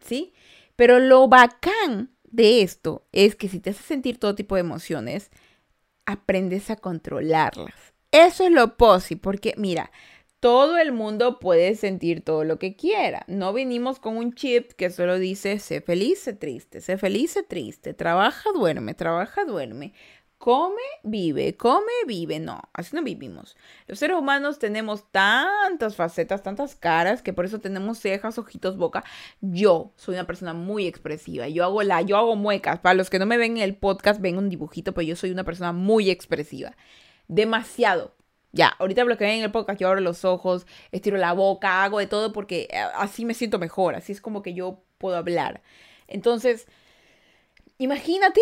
[0.00, 0.32] ¿sí?
[0.76, 5.30] Pero lo bacán de esto es que si te hace sentir todo tipo de emociones,
[6.06, 7.74] aprendes a controlarlas.
[8.12, 9.90] Eso es lo posible, porque mira,
[10.38, 13.24] todo el mundo puede sentir todo lo que quiera.
[13.26, 17.42] No vinimos con un chip que solo dice sé feliz, sé triste, sé feliz, sé
[17.42, 19.92] triste, trabaja, duerme, trabaja, duerme.
[20.38, 22.38] Come, vive, come, vive.
[22.38, 23.56] No, así no vivimos.
[23.86, 29.02] Los seres humanos tenemos tantas facetas, tantas caras, que por eso tenemos cejas, ojitos, boca.
[29.40, 31.48] Yo soy una persona muy expresiva.
[31.48, 32.78] Yo hago la, yo hago muecas.
[32.80, 35.30] Para los que no me ven en el podcast, ven un dibujito, pero yo soy
[35.30, 36.76] una persona muy expresiva.
[37.28, 38.14] Demasiado
[38.52, 41.82] Ya, ahorita lo que ven en el podcast, yo abro los ojos, estiro la boca,
[41.84, 45.16] hago de todo porque eh, así me siento mejor, así es como que yo puedo
[45.16, 45.62] hablar.
[46.08, 46.66] Entonces,
[47.78, 48.40] imagínate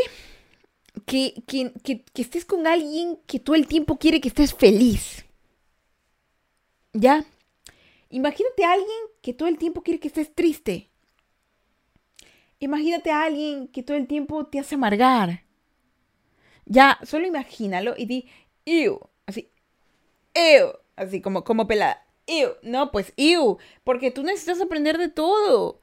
[1.06, 5.24] que, que, que, estés con alguien que todo el tiempo quiere que estés feliz.
[6.92, 7.24] ¿Ya?
[8.10, 10.90] Imagínate a alguien que todo el tiempo quiere que estés triste.
[12.60, 15.44] Imagínate a alguien que todo el tiempo te hace amargar.
[16.64, 18.28] Ya, solo imagínalo y di,
[18.64, 19.50] ew, así,
[20.32, 25.80] ew, así como, como pelada, ew, no, pues ew, porque tú necesitas aprender de todo.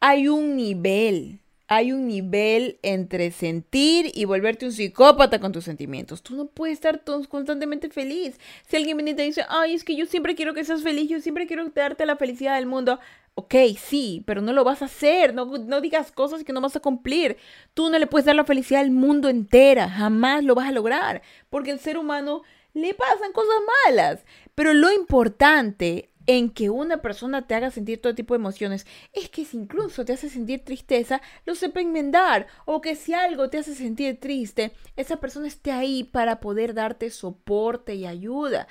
[0.00, 6.22] Hay un nivel, hay un nivel entre sentir y volverte un psicópata con tus sentimientos.
[6.22, 8.38] Tú no puedes estar constantemente feliz.
[8.66, 11.08] Si alguien viene y te dice, ay, es que yo siempre quiero que seas feliz,
[11.08, 13.00] yo siempre quiero darte la felicidad del mundo.
[13.34, 15.34] Ok, sí, pero no lo vas a hacer.
[15.34, 17.38] No, no digas cosas que no vas a cumplir.
[17.72, 19.88] Tú no le puedes dar la felicidad al mundo entera.
[19.88, 21.22] Jamás lo vas a lograr.
[21.50, 22.42] Porque el ser humano
[22.74, 24.24] le pasan cosas malas.
[24.54, 29.28] Pero lo importante en que una persona te haga sentir todo tipo de emociones es
[29.28, 32.46] que si incluso te hace sentir tristeza, lo sepa enmendar.
[32.64, 37.10] O que si algo te hace sentir triste, esa persona esté ahí para poder darte
[37.10, 38.66] soporte y ayuda.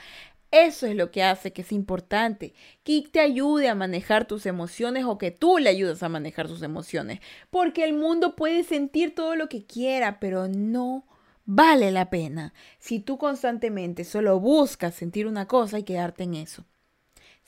[0.52, 5.04] Eso es lo que hace que es importante, que te ayude a manejar tus emociones
[5.06, 7.22] o que tú le ayudes a manejar sus emociones.
[7.50, 11.08] Porque el mundo puede sentir todo lo que quiera, pero no
[11.46, 16.66] vale la pena si tú constantemente solo buscas sentir una cosa y quedarte en eso.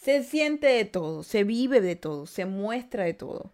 [0.06, 3.52] Se siente de todo, se vive de todo, se muestra de todo.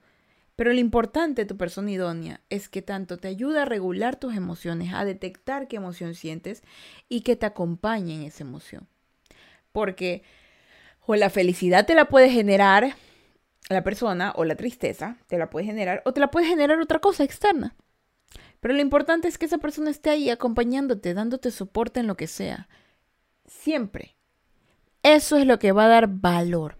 [0.57, 4.35] Pero lo importante de tu persona idónea es que tanto te ayuda a regular tus
[4.35, 6.61] emociones, a detectar qué emoción sientes
[7.07, 8.89] y que te acompañe en esa emoción.
[9.71, 10.23] Porque
[10.99, 12.97] o la felicidad te la puede generar
[13.69, 16.99] la persona o la tristeza te la puede generar o te la puede generar otra
[16.99, 17.77] cosa externa.
[18.59, 22.27] Pero lo importante es que esa persona esté ahí acompañándote, dándote soporte en lo que
[22.27, 22.67] sea.
[23.45, 24.17] Siempre.
[25.03, 26.77] Eso es lo que va a dar valor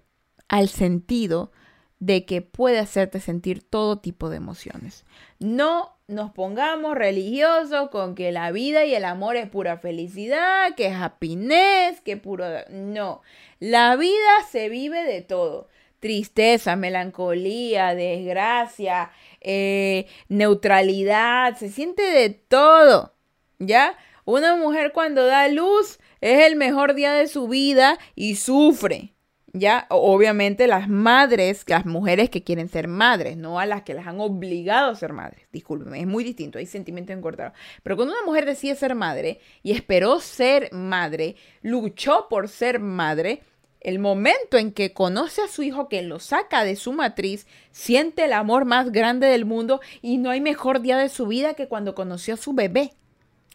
[0.48, 1.52] al sentido
[2.00, 5.06] de que puede hacerte sentir todo tipo de emociones.
[5.40, 10.88] No nos pongamos religiosos con que la vida y el amor es pura felicidad, que
[10.88, 12.46] es happiness, que puro...
[12.70, 13.22] No,
[13.60, 15.70] la vida se vive de todo.
[16.00, 23.14] Tristeza, melancolía, desgracia, eh, neutralidad, se siente de todo.
[23.60, 23.96] ¿Ya?
[24.26, 29.14] Una mujer cuando da luz es el mejor día de su vida y sufre.
[29.54, 34.08] Ya, obviamente las madres, las mujeres que quieren ser madres, no a las que las
[34.08, 35.46] han obligado a ser madres.
[35.52, 37.54] Discúlpeme, es muy distinto, hay sentimientos encortados.
[37.84, 43.42] Pero cuando una mujer decide ser madre y esperó ser madre, luchó por ser madre,
[43.82, 48.24] el momento en que conoce a su hijo que lo saca de su matriz, siente
[48.24, 51.68] el amor más grande del mundo y no hay mejor día de su vida que
[51.68, 52.94] cuando conoció a su bebé,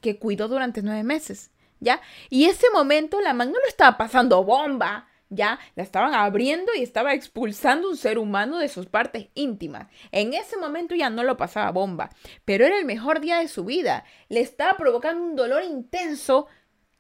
[0.01, 1.51] que cuidó durante nueve meses.
[1.79, 2.01] ¿Ya?
[2.31, 6.83] Y ese momento la mamá no lo estaba pasando bomba ya la estaban abriendo y
[6.83, 9.89] estaba expulsando un ser humano de sus partes íntimas.
[10.13, 12.11] En ese momento ya no lo pasaba bomba,
[12.45, 14.05] pero era el mejor día de su vida.
[14.29, 16.47] Le estaba provocando un dolor intenso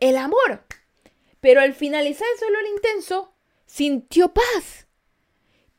[0.00, 0.64] el amor.
[1.40, 3.35] Pero al finalizar ese dolor intenso,
[3.66, 4.88] sintió paz.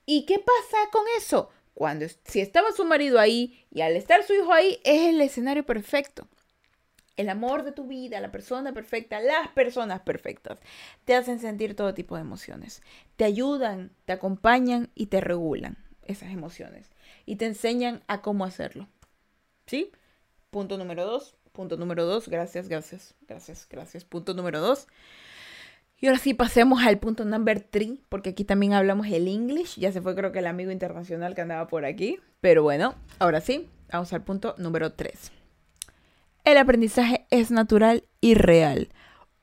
[0.06, 1.50] ¿Y qué pasa con eso?
[1.74, 5.66] Cuando si estaba su marido ahí y al estar su hijo ahí, es el escenario
[5.66, 6.28] perfecto
[7.18, 10.60] el amor de tu vida, la persona perfecta, las personas perfectas,
[11.04, 12.82] te hacen sentir todo tipo de emociones.
[13.16, 16.92] Te ayudan, te acompañan y te regulan esas emociones.
[17.26, 18.88] Y te enseñan a cómo hacerlo.
[19.66, 19.92] ¿Sí?
[20.52, 21.36] Punto número dos.
[21.52, 22.30] Punto número dos.
[22.30, 24.06] Gracias, gracias, gracias, gracias.
[24.06, 24.88] Punto número dos.
[26.00, 29.80] Y ahora sí, pasemos al punto number three, porque aquí también hablamos el English.
[29.80, 32.20] Ya se fue creo que el amigo internacional que andaba por aquí.
[32.40, 35.32] Pero bueno, ahora sí, vamos al punto número tres.
[36.48, 38.88] El aprendizaje es natural y real.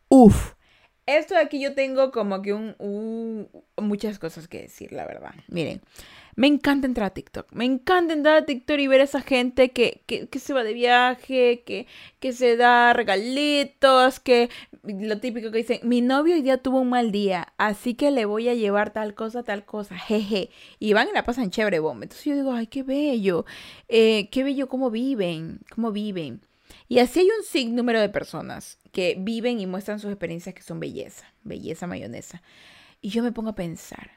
[0.09, 0.55] Uf.
[1.05, 5.35] Esto de aquí yo tengo como que un, muchas cosas que decir, la verdad.
[5.49, 5.83] Miren,
[6.35, 7.53] me encanta entrar a TikTok.
[7.53, 10.01] Me encanta entrar a TikTok y ver a esa gente que,
[10.33, 11.87] se va de viaje, que,
[12.21, 14.49] que se da regalitos, que
[14.83, 18.25] lo típico que dicen, mi novio hoy día tuvo un mal día, así que le
[18.25, 20.49] voy a llevar tal cosa, tal cosa, jeje.
[20.79, 22.05] Y van y la pasan chévere, bomba.
[22.05, 23.45] Entonces yo digo, ay, qué bello,
[23.89, 26.41] eh, qué bello cómo viven, cómo viven.
[26.89, 30.81] Y así hay un sinnúmero de personas que viven y muestran sus experiencias que son
[30.81, 32.43] belleza, belleza mayonesa.
[33.01, 34.13] Y yo me pongo a pensar,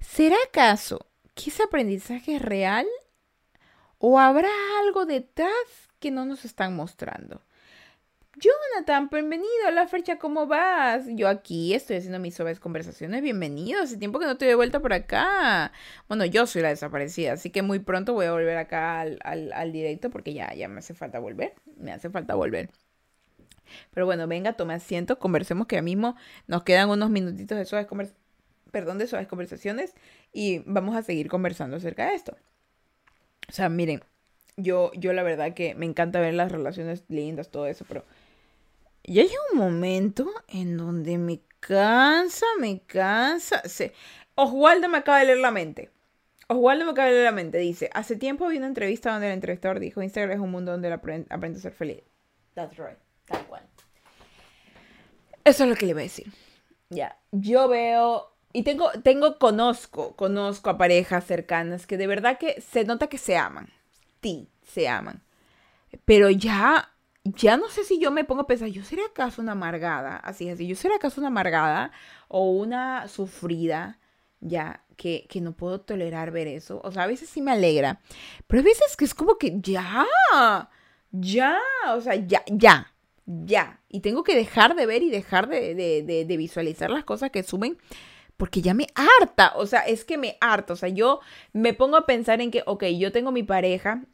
[0.00, 2.86] ¿será acaso que ese aprendizaje es real?
[3.98, 5.50] ¿O habrá algo detrás
[6.00, 7.42] que no nos están mostrando?
[8.38, 11.06] Jonathan, bienvenido a la fecha, ¿cómo vas?
[11.08, 13.22] Yo aquí estoy haciendo mis suaves conversaciones.
[13.22, 15.72] Bienvenido, hace tiempo que no te de vuelta por acá.
[16.06, 19.72] Bueno, yo soy la desaparecida, así que muy pronto voy a volver acá al, al,
[19.72, 21.54] directo porque ya, ya me hace falta volver.
[21.78, 22.68] Me hace falta volver.
[23.94, 26.14] Pero bueno, venga, tome asiento, conversemos que ya mismo
[26.46, 28.22] nos quedan unos minutitos de suaves conversaciones,
[28.70, 29.94] perdón, de suaves conversaciones
[30.30, 32.36] y vamos a seguir conversando acerca de esto.
[33.48, 34.02] O sea, miren,
[34.58, 38.04] yo, yo la verdad que me encanta ver las relaciones lindas, todo eso, pero
[39.06, 43.62] ya llega un momento en donde me cansa, me cansa.
[43.68, 43.92] Se...
[44.34, 45.90] Oswaldo me acaba de leer la mente.
[46.48, 47.58] Oswaldo me acaba de leer la mente.
[47.58, 50.92] Dice, hace tiempo vi una entrevista donde el entrevistador dijo, Instagram es un mundo donde
[50.92, 52.02] aprende, aprende a ser feliz.
[52.54, 52.98] That's right.
[53.26, 53.62] Tal cual.
[55.44, 56.26] Eso es lo que le voy a decir.
[56.90, 57.18] Ya.
[57.32, 62.84] Yo veo y tengo, tengo, conozco, conozco a parejas cercanas que de verdad que se
[62.84, 63.68] nota que se aman.
[64.22, 65.22] Sí, se aman.
[66.04, 66.90] Pero ya,
[67.34, 70.16] ya no sé si yo me pongo a pensar, ¿yo seré acaso una amargada?
[70.16, 71.92] Así, así, ¿yo seré acaso una amargada
[72.28, 73.98] o una sufrida?
[74.40, 76.80] Ya, que, que no puedo tolerar ver eso.
[76.84, 78.00] O sea, a veces sí me alegra.
[78.46, 80.06] Pero a veces que es como que ya,
[81.10, 81.58] ya,
[81.94, 82.92] o sea, ya, ya,
[83.26, 83.80] ya.
[83.88, 87.42] Y tengo que dejar de ver y dejar de, de, de visualizar las cosas que
[87.42, 87.78] suben
[88.36, 91.20] porque ya me harta, o sea, es que me harta, o sea, yo
[91.52, 94.04] me pongo a pensar en que, ok, yo tengo mi pareja,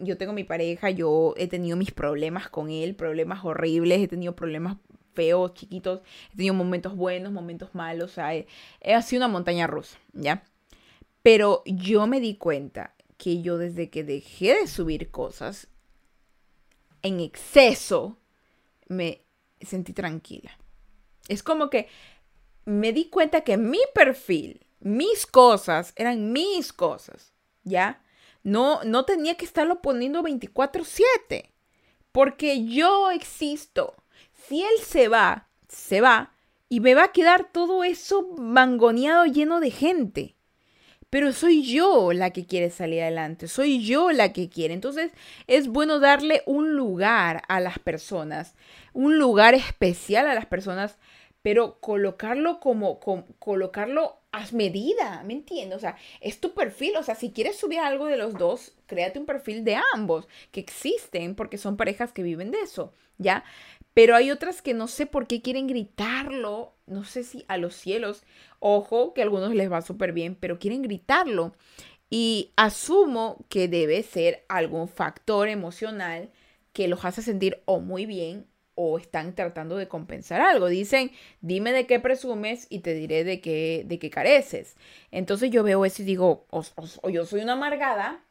[0.00, 4.34] yo tengo mi pareja, yo he tenido mis problemas con él, problemas horribles, he tenido
[4.34, 4.78] problemas
[5.12, 6.00] feos, chiquitos,
[6.32, 8.46] he tenido momentos buenos, momentos malos, o sea, he,
[8.80, 10.42] he sido una montaña rusa, ¿ya?
[11.22, 15.68] Pero yo me di cuenta que yo desde que dejé de subir cosas
[17.02, 18.18] en exceso,
[18.88, 19.22] me
[19.60, 20.50] sentí tranquila.
[21.28, 21.88] Es como que
[22.66, 28.02] me di cuenta que mi perfil, mis cosas, eran mis cosas, ¿ya?
[28.42, 31.52] No, no tenía que estarlo poniendo 24/7,
[32.12, 33.94] porque yo existo.
[34.46, 36.32] Si él se va, se va,
[36.68, 40.36] y me va a quedar todo eso mangoneado lleno de gente.
[41.08, 44.74] Pero soy yo la que quiere salir adelante, soy yo la que quiere.
[44.74, 45.12] Entonces
[45.46, 48.56] es bueno darle un lugar a las personas,
[48.92, 50.98] un lugar especial a las personas
[51.46, 52.98] pero colocarlo como,
[53.38, 55.76] colocarlo a medida, ¿me entiendes?
[55.76, 59.20] O sea, es tu perfil, o sea, si quieres subir algo de los dos, créate
[59.20, 63.44] un perfil de ambos, que existen porque son parejas que viven de eso, ¿ya?
[63.94, 67.76] Pero hay otras que no sé por qué quieren gritarlo, no sé si a los
[67.76, 68.24] cielos,
[68.58, 71.54] ojo, que a algunos les va súper bien, pero quieren gritarlo.
[72.10, 76.32] Y asumo que debe ser algún factor emocional
[76.72, 80.68] que los hace sentir o muy bien o están tratando de compensar algo.
[80.68, 81.10] Dicen,
[81.40, 84.76] dime de qué presumes y te diré de qué, de qué careces.
[85.10, 88.22] Entonces yo veo eso y digo, o, yo soy una amargada,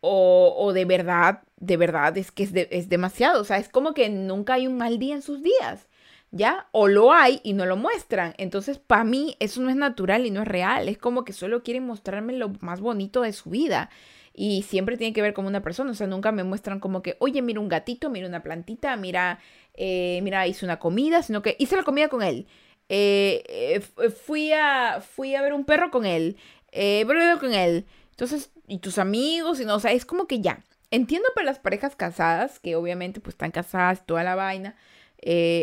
[0.00, 3.40] o, o, de verdad, de verdad es que es, es demasiado.
[3.40, 5.88] O sea, es como que nunca hay un mal día en sus días.
[6.32, 6.66] ¿Ya?
[6.72, 8.34] O lo hay y no lo muestran.
[8.36, 10.88] Entonces, para mí, eso no es natural y no es real.
[10.88, 13.90] Es como que solo quieren mostrarme lo más bonito de su vida
[14.36, 17.16] y siempre tiene que ver con una persona, o sea, nunca me muestran como que,
[17.20, 19.40] oye, mira un gatito, mira una plantita, mira,
[19.76, 22.46] eh, mira, hice una comida, sino que hice la comida con él.
[22.88, 26.36] Eh, eh, fui, a, fui a ver un perro con él,
[26.72, 27.86] eh, volví con él.
[28.10, 30.64] Entonces, y tus amigos, y no, o sea, es como que ya.
[30.90, 34.76] Entiendo para las parejas casadas, que obviamente pues están casadas, toda la vaina.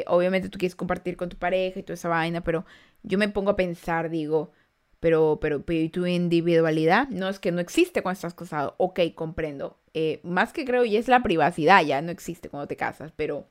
[0.07, 2.65] obviamente tú quieres compartir con tu pareja y toda esa vaina, pero
[3.03, 4.51] yo me pongo a pensar, digo,
[5.03, 7.09] pero, pero, ¿y tu individualidad?
[7.09, 8.75] No es que no existe cuando estás casado.
[8.77, 9.77] Ok, comprendo.
[9.93, 13.45] Eh, más que creo, y es la privacidad, ya no existe cuando te casas, pero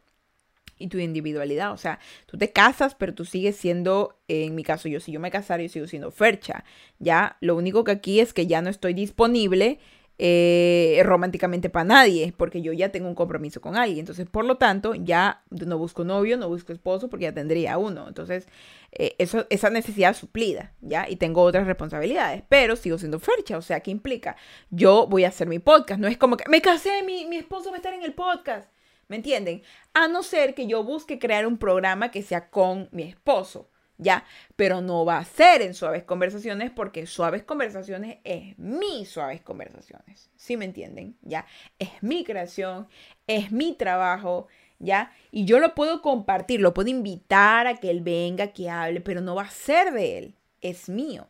[0.82, 1.72] y tu individualidad.
[1.72, 5.20] O sea, tú te casas, pero tú sigues siendo, en mi caso, yo si yo
[5.20, 6.64] me casara, yo sigo siendo fercha.
[6.98, 9.78] Ya, lo único que aquí es que ya no estoy disponible
[10.18, 14.00] eh, románticamente para nadie, porque yo ya tengo un compromiso con alguien.
[14.00, 18.06] Entonces, por lo tanto, ya no busco novio, no busco esposo, porque ya tendría uno.
[18.06, 18.46] Entonces,
[18.92, 21.08] eh, esa necesidad suplida, ¿ya?
[21.08, 23.56] Y tengo otras responsabilidades, pero sigo siendo fercha.
[23.56, 24.36] O sea, ¿qué implica?
[24.70, 26.00] Yo voy a hacer mi podcast.
[26.00, 28.70] No es como que me casé, mi, mi esposo va a estar en el podcast.
[29.12, 29.62] ¿Me entienden?
[29.92, 33.68] A no ser que yo busque crear un programa que sea con mi esposo.
[33.98, 34.24] ¿ya?
[34.56, 40.30] Pero no va a ser en suaves conversaciones porque suaves conversaciones es mi suaves conversaciones,
[40.34, 41.18] ¿sí me entienden?
[41.20, 41.44] ¿Ya?
[41.78, 42.88] Es mi creación,
[43.26, 44.48] es mi trabajo,
[44.78, 45.12] ¿ya?
[45.30, 49.20] Y yo lo puedo compartir, lo puedo invitar a que él venga, que hable, pero
[49.20, 51.28] no va a ser de él, es mío.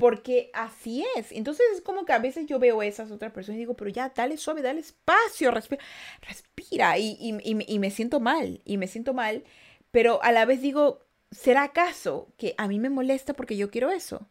[0.00, 1.30] Porque así es.
[1.30, 3.90] Entonces es como que a veces yo veo a esas otras personas y digo, pero
[3.90, 5.84] ya, dale suave, dale espacio, respira,
[6.22, 6.98] respira.
[6.98, 9.44] Y, y me siento mal, y me siento mal.
[9.90, 13.90] Pero a la vez digo, ¿será acaso que a mí me molesta porque yo quiero
[13.90, 14.28] eso?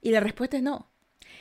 [0.00, 0.90] Y la respuesta es no.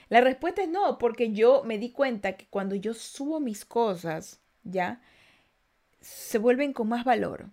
[0.10, 4.42] La respuesta es no, porque yo me di cuenta que cuando yo subo mis cosas,
[4.64, 5.02] ¿ya?
[6.02, 7.50] Se vuelven con más valor.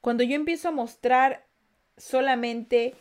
[0.00, 1.46] Cuando yo empiezo a mostrar
[1.96, 2.94] solamente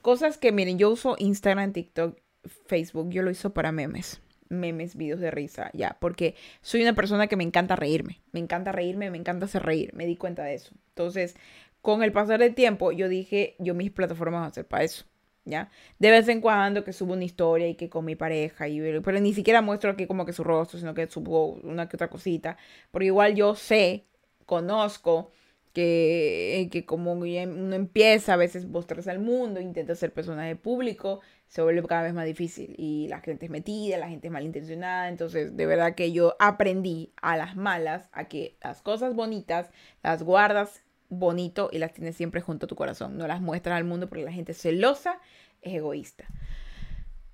[0.00, 2.18] cosas que, miren, yo uso Instagram, TikTok,
[2.66, 4.20] Facebook, yo lo uso para memes.
[4.50, 8.72] memes, videos de risa, ya, porque soy una persona que me encanta reírme, me encanta
[8.72, 10.72] reírme, me encanta hacer reír, me di cuenta de eso.
[10.88, 11.36] Entonces,
[11.80, 15.04] con el pasar del tiempo, yo dije, yo mis plataformas van a ser para eso.
[15.46, 15.70] ¿Ya?
[15.98, 19.18] De vez en cuando que subo una historia y que con mi pareja, y, pero
[19.20, 22.58] ni siquiera muestro aquí como que su rostro, sino que subo una que otra cosita,
[22.90, 24.04] porque igual yo sé,
[24.44, 25.30] conozco
[25.72, 31.62] que, que como uno empieza a veces mostrarse al mundo, intenta ser personaje público, se
[31.62, 35.56] vuelve cada vez más difícil y la gente es metida, la gente es malintencionada, entonces
[35.56, 39.70] de verdad que yo aprendí a las malas a que las cosas bonitas
[40.02, 43.84] las guardas bonito y las tienes siempre junto a tu corazón, no las muestras al
[43.84, 45.20] mundo porque la gente celosa
[45.60, 46.26] es egoísta.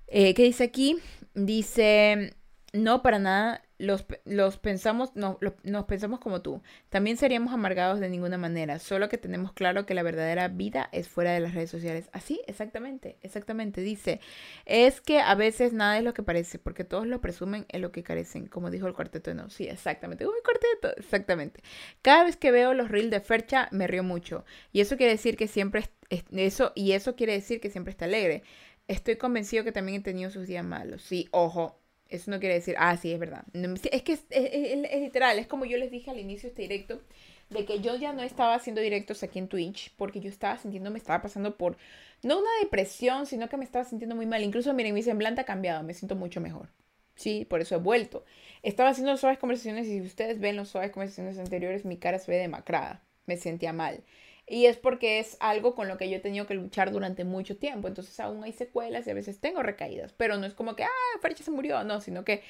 [0.07, 0.97] Eh, ¿Qué dice aquí?
[1.33, 2.33] Dice,
[2.73, 6.61] no, para nada los, los pensamos, no, nos pensamos como tú.
[6.89, 11.07] También seríamos amargados de ninguna manera, solo que tenemos claro que la verdadera vida es
[11.07, 12.09] fuera de las redes sociales.
[12.11, 13.81] Así, exactamente, exactamente.
[13.81, 14.19] Dice,
[14.65, 17.91] es que a veces nada es lo que parece, porque todos lo presumen en lo
[17.91, 19.49] que carecen, como dijo el cuarteto de no.
[19.49, 20.25] Sí, exactamente.
[20.25, 21.61] Uy, cuarteto, exactamente.
[22.01, 24.43] Cada vez que veo los reels de Fercha, me río mucho.
[24.71, 28.05] Y eso quiere decir que siempre, es, eso, y eso quiere decir que siempre está
[28.05, 28.43] alegre.
[28.87, 31.01] Estoy convencido que también he tenido sus días malos.
[31.01, 33.43] Sí, ojo, eso no quiere decir, ah, sí, es verdad.
[33.91, 37.01] Es que es, literal, es como yo les dije al inicio de este directo,
[37.49, 40.91] de que yo ya no estaba haciendo directos aquí en Twitch, porque yo estaba sintiendo,
[40.91, 41.77] me estaba pasando por,
[42.23, 44.43] no una depresión, sino que me estaba sintiendo muy mal.
[44.43, 46.69] Incluso, miren, mi semblante ha cambiado, me siento mucho mejor.
[47.15, 48.25] Sí, por eso he vuelto.
[48.61, 52.31] Estaba haciendo suaves conversaciones y si ustedes ven las suaves conversaciones anteriores, mi cara se
[52.31, 53.03] ve demacrada.
[53.25, 54.03] Me sentía mal.
[54.47, 57.57] Y es porque es algo con lo que yo he tenido que luchar durante mucho
[57.57, 57.89] tiempo.
[57.89, 60.13] Entonces aún hay secuelas y a veces tengo recaídas.
[60.13, 61.83] Pero no es como que, ah, Fercha se murió.
[61.83, 62.43] No, sino que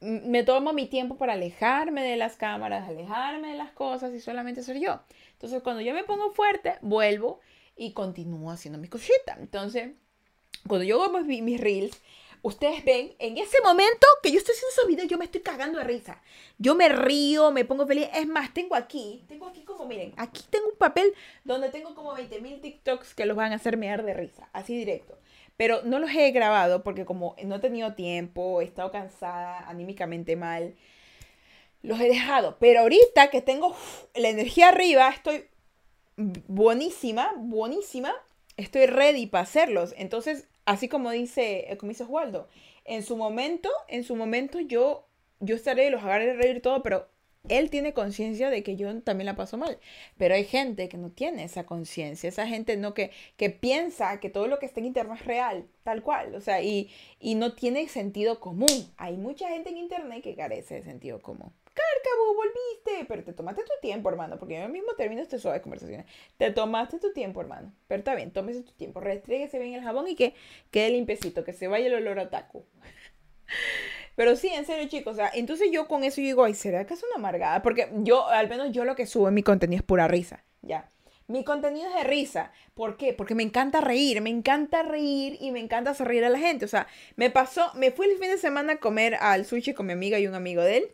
[0.00, 4.62] me tomo mi tiempo para alejarme de las cámaras, alejarme de las cosas y solamente
[4.62, 5.00] ser yo.
[5.32, 7.40] Entonces cuando yo me pongo fuerte, vuelvo
[7.76, 9.38] y continúo haciendo mis cositas.
[9.38, 9.92] Entonces,
[10.66, 12.00] cuando yo hago mis, mis reels,
[12.44, 15.78] ustedes ven, en ese momento que yo estoy haciendo esos videos, yo me estoy cagando
[15.78, 16.20] de risa.
[16.58, 18.06] Yo me río, me pongo feliz.
[18.14, 22.14] Es más, tengo aquí, tengo aquí como, miren, aquí tengo un papel donde tengo como
[22.14, 25.18] 20.000 TikToks que los van a hacer mear de risa, así directo.
[25.56, 30.36] Pero no los he grabado porque como no he tenido tiempo, he estado cansada, anímicamente
[30.36, 30.74] mal,
[31.80, 32.58] los he dejado.
[32.60, 33.74] Pero ahorita que tengo
[34.14, 35.46] la energía arriba, estoy
[36.16, 38.12] buenísima, buenísima.
[38.58, 39.94] Estoy ready para hacerlos.
[39.96, 42.48] Entonces así como dice, como dice Oswaldo,
[42.84, 45.06] en su momento, en su momento yo,
[45.40, 47.08] yo estaré, los agarré de reír todo, pero
[47.48, 49.78] él tiene conciencia de que yo también la paso mal.
[50.16, 54.30] Pero hay gente que no tiene esa conciencia, esa gente no que, que piensa que
[54.30, 57.52] todo lo que está en internet es real, tal cual, o sea, y, y no
[57.54, 58.92] tiene sentido común.
[58.96, 61.52] Hay mucha gente en internet que carece de sentido común.
[62.04, 63.06] Cárcamo, volviste.
[63.06, 66.06] Pero te tomaste tu tiempo, hermano, porque yo mismo termino este suave conversaciones.
[66.36, 67.72] Te tomaste tu tiempo, hermano.
[67.88, 69.00] Pero está bien, tómese tu tiempo.
[69.00, 70.34] Restríguese bien el jabón y que
[70.70, 72.64] quede limpiecito, que se vaya el olor a taco.
[74.16, 75.14] Pero sí, en serio, chicos.
[75.14, 77.62] O sea, entonces yo con eso digo, ay, ¿será que es una amargada?
[77.62, 80.90] Porque yo, al menos yo lo que subo en mi contenido es pura risa, ya.
[81.26, 82.52] Mi contenido es de risa.
[82.74, 83.14] ¿Por qué?
[83.14, 86.66] Porque me encanta reír, me encanta reír y me encanta hacer reír a la gente.
[86.66, 86.86] O sea,
[87.16, 90.18] me pasó, me fui el fin de semana a comer al sushi con mi amiga
[90.18, 90.90] y un amigo de él.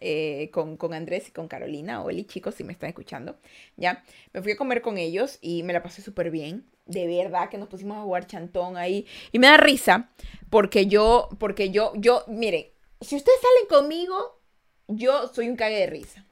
[0.00, 2.02] Eh, con, Andrés y con Carolina.
[2.02, 3.36] Oli, chicos, si me están escuchando.
[3.76, 6.66] Ya, me fui a comer con ellos y me la pasé súper bien.
[6.86, 9.06] De verdad que nos pusimos a jugar chantón ahí.
[9.32, 10.10] Y me da risa
[10.50, 12.66] porque yo, porque yo, yo, miren,
[13.00, 14.40] si ustedes salen conmigo,
[14.88, 16.26] yo soy un cague de risa.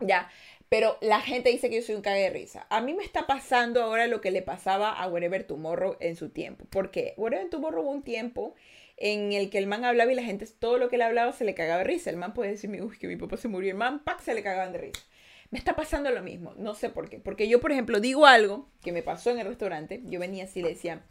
[0.00, 0.30] Ya,
[0.68, 2.66] pero la gente dice que yo soy un cague de risa.
[2.70, 6.30] A mí me está pasando ahora lo que le pasaba a Wherever Tomorrow en su
[6.30, 6.64] tiempo.
[6.70, 8.54] Porque Wherever Tomorrow hubo un tiempo
[9.04, 11.44] en el que el man hablaba y la gente todo lo que le hablaba se
[11.44, 12.08] le cagaba de risa.
[12.08, 13.72] El man puede decirme, uy, que mi papá se murió.
[13.72, 15.02] El man, pack, se le cagaban de risa.
[15.50, 17.18] Me está pasando lo mismo, no sé por qué.
[17.18, 20.02] Porque yo, por ejemplo, digo algo que me pasó en el restaurante.
[20.04, 21.04] Yo venía así y le decía,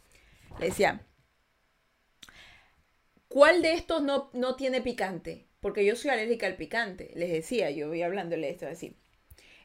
[0.58, 1.06] le decía,
[3.28, 5.48] ¿cuál de estos no, no tiene picante?
[5.60, 7.12] Porque yo soy alérgica al picante.
[7.14, 8.96] Les decía, yo voy hablándole esto así.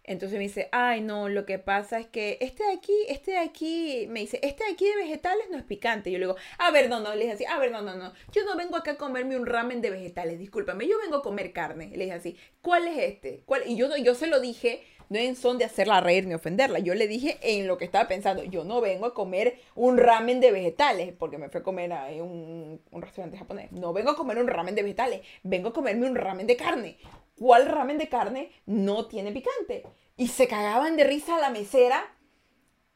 [0.08, 3.40] Entonces me dice, ay no, lo que pasa es que este de aquí, este de
[3.40, 6.10] aquí, me dice, este de aquí de vegetales no es picante.
[6.10, 8.14] Yo le digo, a ver, no, no, le dije así, a ver, no, no, no,
[8.32, 11.52] yo no vengo acá a comerme un ramen de vegetales, discúlpame, yo vengo a comer
[11.52, 11.90] carne.
[11.90, 13.42] Le dije así, ¿cuál es este?
[13.46, 13.64] ¿Cuál?
[13.68, 16.96] Y yo, yo se lo dije, no en son de hacerla reír ni ofenderla, yo
[16.96, 20.52] le dije en lo que estaba pensando, yo no vengo a comer un ramen de
[20.52, 24.38] vegetales, porque me fui a comer a un, un restaurante japonés, no vengo a comer
[24.38, 26.98] un ramen de vegetales, vengo a comerme un ramen de carne.
[27.38, 29.84] ¿Cuál ramen de carne no tiene picante?
[30.18, 32.14] Y se cagaban de risa la mesera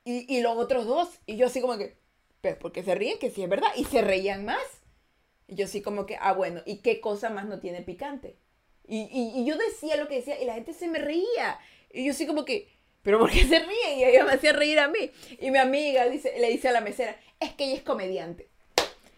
[0.04, 1.10] y, los otros dos.
[1.26, 1.98] Y yo así como que,
[2.42, 3.20] pero ¿por qué se ríen?
[3.20, 3.70] Que sí es verdad.
[3.76, 4.64] Y se reían más.
[5.48, 8.38] Y yo así como que, ah, bueno, ¿y qué cosa más no tiene picante?
[8.88, 11.60] Y, yo decía lo que decía y la gente se me reía.
[11.92, 12.68] Y yo así como que,
[13.04, 14.00] ¿pero por qué se ríen?
[14.00, 15.12] Y ella me hacía reír a mí.
[15.40, 18.50] Y mi amiga dice, le dice a la mesera, es que ella es comediante.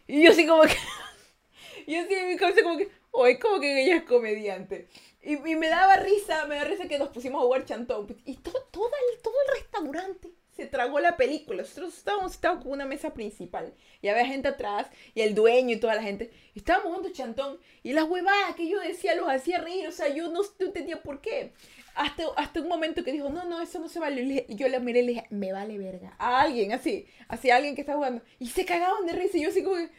[0.08, 0.76] Y yo así como que...
[1.88, 4.90] yo así en mi cabeza como que, hoy como que ella es comediante.
[5.24, 8.08] Y, y, me daba risa, me daba risa que nos pusimos a jugar chantón.
[8.26, 11.64] Y todo, todo, el, todo el restaurante se tragó la película.
[11.64, 15.80] Nosotros estábamos sentados con una mesa principal y había gente atrás y el dueño y
[15.80, 16.32] toda la gente.
[16.54, 19.88] Y estábamos jugando chantón y las huevadas que yo decía los hacía reír.
[19.88, 21.54] O sea, yo no, entendía por qué.
[21.96, 24.46] Hasta, hasta un momento que dijo, no, no, eso no se vale.
[24.48, 26.16] Y yo la miré y le dije, me vale verga.
[26.20, 28.24] A alguien así, así a alguien que está jugando.
[28.40, 29.38] Y se cagaban de risa.
[29.38, 29.90] Y yo así como que,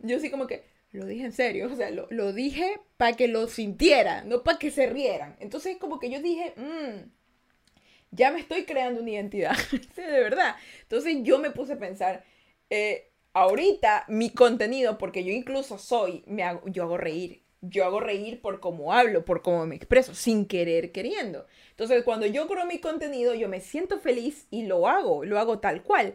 [0.00, 1.70] yo así como que, lo dije en serio.
[1.72, 5.36] O sea, lo, lo dije para que lo sintieran, no para que se rieran.
[5.40, 7.18] Entonces como que yo dije, mmm
[8.10, 9.56] ya me estoy creando una identidad.
[9.96, 10.56] de verdad.
[10.82, 12.24] Entonces yo me puse a pensar,
[12.70, 17.42] eh, ahorita mi contenido, porque yo incluso soy, me hago, yo hago reír.
[17.60, 21.44] Yo hago reír por cómo hablo, por cómo me expreso, sin querer queriendo.
[21.70, 25.58] Entonces, cuando yo creo mi contenido, yo me siento feliz y lo hago, lo hago
[25.58, 26.14] tal cual.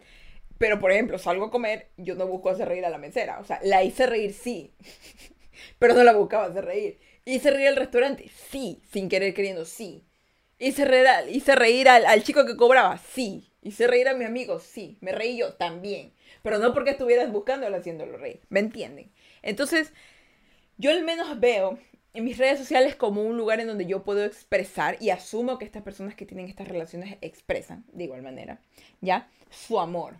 [0.63, 3.37] Pero, por ejemplo, salgo a comer, yo no busco hacer reír a la mesera.
[3.39, 4.71] O sea, la hice reír, sí.
[5.77, 7.01] Pero no la buscaba hacer reír.
[7.25, 8.81] Hice reír al restaurante, sí.
[8.89, 10.05] Sin querer queriendo, sí.
[10.59, 12.97] ¿Hice reír, hice reír al, chico que cobraba?
[12.97, 13.51] Sí.
[13.61, 14.61] ¿Hice reír a mi amigo?
[14.61, 14.97] Sí.
[15.01, 16.13] Me reí yo también.
[16.43, 18.39] Pero no porque estuvieras buscándolo haciéndolo reír.
[18.47, 19.11] ¿Me entienden?
[19.41, 19.91] Entonces,
[20.77, 21.77] yo al menos veo
[22.13, 25.65] en mis redes sociales como un lugar en donde yo puedo expresar y asumo que
[25.65, 28.61] estas personas que tienen estas relaciones expresan de igual manera,
[29.01, 29.27] ¿ya?
[29.49, 30.15] Su amor.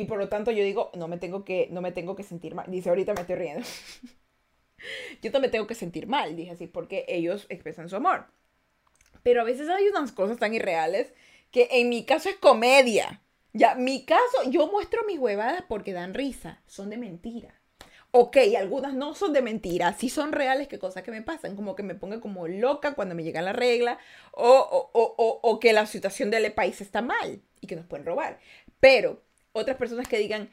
[0.00, 2.54] Y por lo tanto yo digo, no me tengo que, no me tengo que sentir
[2.54, 2.64] mal.
[2.70, 3.66] Dice, ahorita me estoy riendo.
[5.22, 8.24] yo me tengo que sentir mal, dije así, porque ellos expresan su amor.
[9.22, 11.12] Pero a veces hay unas cosas tan irreales
[11.50, 13.20] que en mi caso es comedia.
[13.52, 17.60] Ya, mi caso, yo muestro mis huevadas porque dan risa, son de mentira.
[18.10, 21.76] Ok, algunas no son de mentira, sí son reales que cosas que me pasan, como
[21.76, 23.98] que me ponga como loca cuando me llega la regla,
[24.32, 24.90] o,
[25.42, 28.40] o, que la situación del país está mal y que nos pueden robar.
[28.80, 29.22] Pero
[29.52, 30.50] otras personas que digan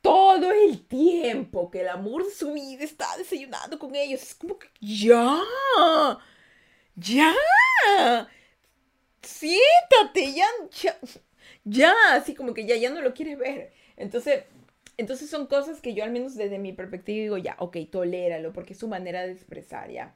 [0.00, 4.58] todo el tiempo que el amor de su vida está desayunando con ellos, es como
[4.58, 5.42] que ya,
[6.94, 7.34] ya,
[9.22, 10.46] siéntate, ya,
[11.64, 13.72] ya, así como que ya, ya no lo quieres ver.
[13.96, 14.44] Entonces,
[14.96, 18.74] entonces son cosas que yo al menos desde mi perspectiva digo, ya, ok, toléralo, porque
[18.74, 20.14] es su manera de expresar, ya.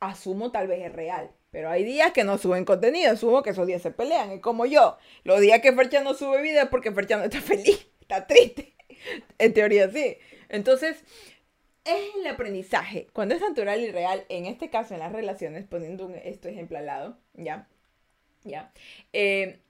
[0.00, 3.64] Asumo tal vez es real, pero hay días que no suben contenido, asumo que esos
[3.68, 4.98] días se pelean, es como yo.
[5.22, 8.74] Los días que Fercha no sube video es porque Fercha no está feliz, está triste.
[9.38, 10.18] En teoría sí.
[10.48, 11.04] Entonces,
[11.84, 13.06] es el aprendizaje.
[13.12, 16.76] Cuando es natural y real, en este caso en las relaciones, poniendo un, este ejemplo
[16.76, 17.68] al lado, ¿ya?
[18.42, 18.72] ¿Ya?
[19.12, 19.60] Eh,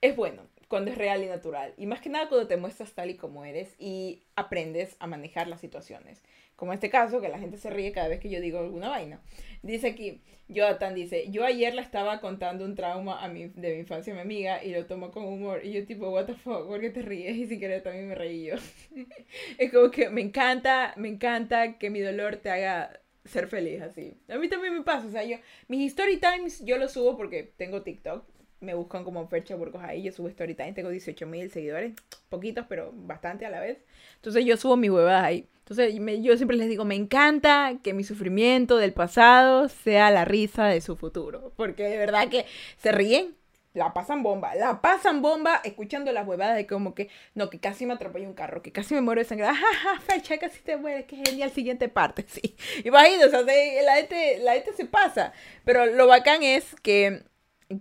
[0.00, 1.74] es bueno cuando es real y natural.
[1.76, 5.48] Y más que nada cuando te muestras tal y como eres y aprendes a manejar
[5.48, 6.22] las situaciones.
[6.56, 9.20] Como este caso, que la gente se ríe cada vez que yo digo alguna vaina.
[9.62, 13.80] Dice aquí, Jonathan dice, yo ayer la estaba contando un trauma a mi, de mi
[13.80, 15.64] infancia a mi amiga y lo tomó con humor.
[15.64, 17.36] Y yo tipo, what the fuck, ¿por qué te ríes?
[17.36, 18.54] Y sin querer también me reí yo.
[19.58, 24.14] es como que me encanta, me encanta que mi dolor te haga ser feliz así.
[24.28, 25.36] A mí también me pasa, o sea, yo,
[25.68, 28.24] mis story times yo los subo porque tengo TikTok
[28.62, 31.94] me buscan como Fercha Burgos ahí, yo subo story time, tengo 18 mil seguidores,
[32.28, 33.78] poquitos, pero bastante a la vez.
[34.16, 35.48] Entonces yo subo mi huevadas ahí.
[35.80, 40.66] Entonces yo siempre les digo, me encanta que mi sufrimiento del pasado sea la risa
[40.66, 42.46] de su futuro, porque de verdad que
[42.76, 43.36] se ríen,
[43.74, 47.86] la pasan bomba, la pasan bomba escuchando las huevadas de como que, no, que casi
[47.86, 51.06] me atropelló un carro, que casi me muero de sangre, jaja, fecha, casi te mueres,
[51.06, 52.54] que genial, siguiente parte, sí.
[52.84, 55.32] Imagínate, o sea, la gente, la gente se pasa,
[55.64, 57.24] pero lo bacán es que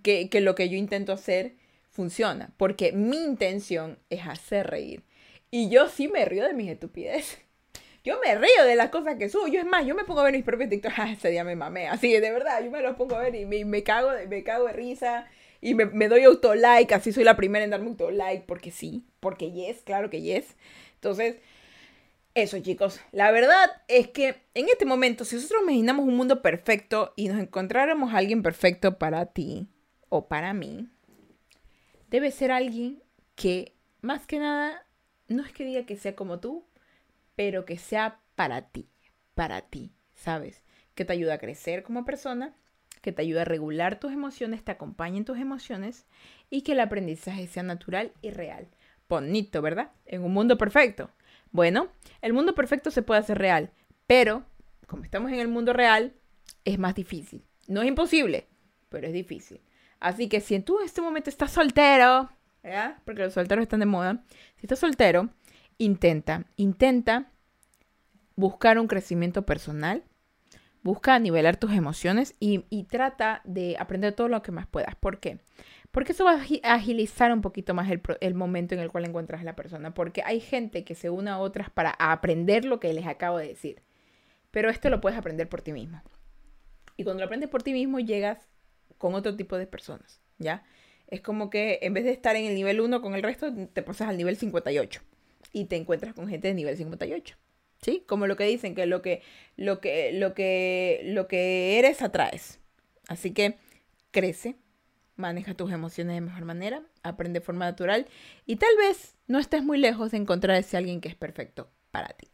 [0.04, 1.56] que, que lo que yo intento hacer
[1.90, 5.04] funciona, porque mi intención es hacer reír.
[5.50, 7.40] Y yo sí me río de mis estupideces.
[8.04, 9.48] Yo me río de las cosas que subo.
[9.48, 10.96] Yo es más, yo me pongo a ver mis propios TikToks.
[11.00, 11.88] Ah, ese día me mamé.
[11.88, 14.74] Así, de verdad, yo me los pongo a ver y me, cago, me cago de
[14.74, 15.28] risa.
[15.62, 16.92] Y me, me doy autolike.
[16.94, 18.46] Así soy la primera en darme autolike.
[18.46, 19.06] Porque sí.
[19.20, 20.56] Porque yes, claro que yes.
[20.96, 21.36] Entonces,
[22.34, 23.00] eso chicos.
[23.12, 27.40] La verdad es que en este momento, si nosotros imaginamos un mundo perfecto y nos
[27.40, 29.68] encontráramos a alguien perfecto para ti,
[30.10, 30.90] o para mí,
[32.10, 33.02] debe ser alguien
[33.36, 34.86] que, más que nada,
[35.28, 36.66] no es que diga que sea como tú,
[37.36, 38.90] pero que sea para ti,
[39.36, 40.64] para ti, ¿sabes?
[40.96, 42.56] Que te ayuda a crecer como persona,
[43.02, 46.06] que te ayuda a regular tus emociones, te acompañe en tus emociones
[46.50, 48.68] y que el aprendizaje sea natural y real.
[49.10, 49.92] Bonito, ¿verdad?
[50.06, 51.10] En un mundo perfecto.
[51.52, 51.90] Bueno,
[52.22, 53.72] el mundo perfecto se puede hacer real,
[54.08, 54.46] pero
[54.88, 56.14] como estamos en el mundo real,
[56.66, 57.44] es más difícil.
[57.68, 58.48] No es imposible,
[58.90, 59.62] pero es difícil.
[60.00, 62.30] Así que si tú en este momento estás soltero,
[62.64, 63.02] ¿ya?
[63.06, 64.24] Porque los solteros están de moda.
[64.58, 65.30] Si estás soltero,
[65.82, 67.32] intenta, intenta
[68.36, 70.04] buscar un crecimiento personal,
[70.84, 74.96] busca nivelar tus emociones y, trata de aprender todo lo que más puedas.
[74.96, 75.40] ¿Por qué?
[75.90, 79.44] Porque eso va a agilizar un poquito más el, momento en el cual encuentras a
[79.44, 79.94] la persona.
[79.94, 83.48] Porque hay gente que se une a otras para aprender lo que les acabo de
[83.48, 83.82] decir.
[84.52, 86.02] Pero esto lo puedes aprender por ti mismo.
[86.96, 88.48] Y cuando lo aprendes por ti mismo, llegas
[89.00, 90.64] con otro tipo de personas, ¿ya?
[91.08, 93.82] Es como que en vez de estar en el nivel 1 con el resto, te
[93.82, 95.02] pasas al nivel 58
[95.52, 97.38] y te encuentras con gente de nivel 58.
[97.82, 98.04] ¿Sí?
[98.08, 99.24] Como lo que dicen, que lo que,
[99.58, 102.60] lo que, lo que, lo que eres atraes.
[103.08, 103.58] Así que
[104.12, 104.56] crece,
[105.16, 108.08] maneja tus emociones de mejor manera, aprende de forma natural
[108.46, 112.10] y tal vez no estés muy lejos de encontrar ese alguien que es perfecto para
[112.10, 112.28] ti.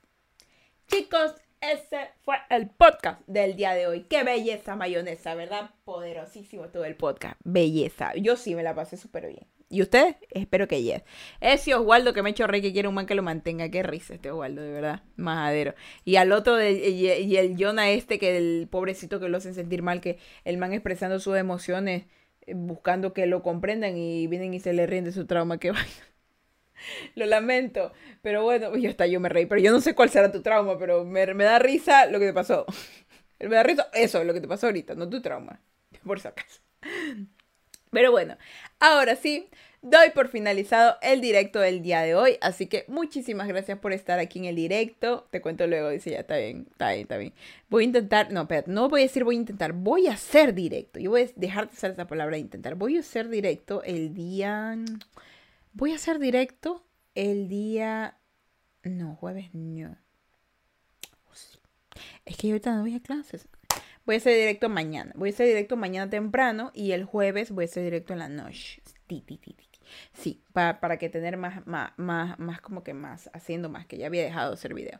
[0.87, 4.03] Chicos, ese fue el podcast del día de hoy.
[4.03, 5.71] Qué belleza mayonesa, ¿verdad?
[5.85, 7.39] Poderosísimo todo el podcast.
[7.43, 8.13] Belleza.
[8.15, 9.47] Yo sí me la pasé súper bien.
[9.69, 10.15] ¿Y usted?
[10.29, 11.03] Espero que yes.
[11.41, 13.69] Ese Oswaldo que me ha hecho rey que quiere un man que lo mantenga.
[13.69, 15.03] Qué risa este Oswaldo, de verdad.
[15.17, 15.73] Majadero.
[16.05, 19.81] Y al otro, de, y, el Jonah este, que el pobrecito que lo hacen sentir
[19.81, 22.05] mal, que el man expresando sus emociones,
[22.45, 25.57] eh, buscando que lo comprendan y vienen y se le ríen de su trauma.
[25.57, 25.73] Que.
[27.15, 27.91] Lo lamento.
[28.21, 29.47] Pero bueno, yo hasta yo me reí.
[29.47, 32.27] Pero yo no sé cuál será tu trauma, pero me, me da risa lo que
[32.27, 32.65] te pasó.
[33.39, 35.61] Me da risa eso, lo que te pasó ahorita, no tu trauma.
[36.03, 36.59] Por si acaso.
[37.91, 38.37] Pero bueno,
[38.79, 39.49] ahora sí,
[39.81, 42.37] doy por finalizado el directo del día de hoy.
[42.41, 45.27] Así que muchísimas gracias por estar aquí en el directo.
[45.31, 47.33] Te cuento luego, dice ya, está bien, está bien, está bien.
[47.69, 50.53] Voy a intentar, no, espérate, no voy a decir voy a intentar, voy a hacer
[50.53, 50.99] directo.
[50.99, 52.75] Yo voy a dejar de usar esa palabra de intentar.
[52.75, 54.77] Voy a hacer directo el día...
[55.73, 58.17] Voy a hacer directo el día...
[58.83, 59.97] No, jueves no.
[62.25, 63.47] Es que yo ahorita no voy a clases.
[64.07, 65.11] Voy a hacer directo mañana.
[65.15, 68.29] Voy a hacer directo mañana temprano y el jueves voy a hacer directo en la
[68.29, 68.81] noche.
[70.17, 73.97] Sí, para, para que tener más, más, más, más, como que más, haciendo más, que
[73.97, 74.99] ya había dejado de hacer video.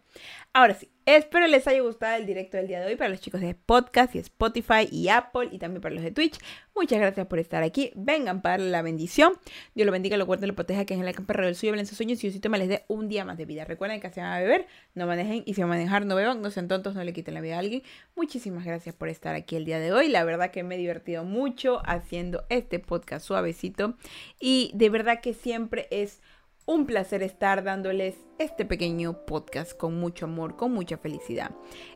[0.53, 3.41] Ahora sí, espero les haya gustado el directo del día de hoy para los chicos
[3.41, 6.37] de podcast y Spotify y Apple y también para los de Twitch.
[6.75, 7.91] Muchas gracias por estar aquí.
[7.95, 9.33] Vengan para la bendición.
[9.73, 11.97] Dios lo bendiga, lo guarde, lo proteja, que en la camperra del suyo, en sus
[11.97, 13.65] sueños y Diosito me les dé un día más de vida.
[13.65, 16.43] Recuerden que se van a beber, no manejen y si van a manejar, no beban,
[16.43, 17.81] no sean tontos, no le quiten la vida a alguien.
[18.15, 20.09] Muchísimas gracias por estar aquí el día de hoy.
[20.09, 23.95] La verdad que me he divertido mucho haciendo este podcast suavecito
[24.39, 26.21] y de verdad que siempre es
[26.67, 31.51] un placer estar dándoles este pequeño podcast con mucho amor, con mucha felicidad.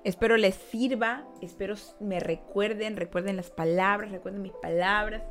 [0.06, 5.24] Espero les sirva, espero me recuerden, recuerden las palabras, recuerden mis palabras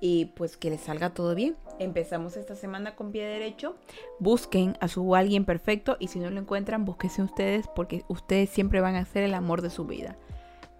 [0.00, 1.56] y pues que les salga todo bien.
[1.80, 3.76] Empezamos esta semana con pie derecho.
[4.20, 8.80] Busquen a su alguien perfecto y si no lo encuentran, búsquense ustedes porque ustedes siempre
[8.80, 10.16] van a ser el amor de su vida.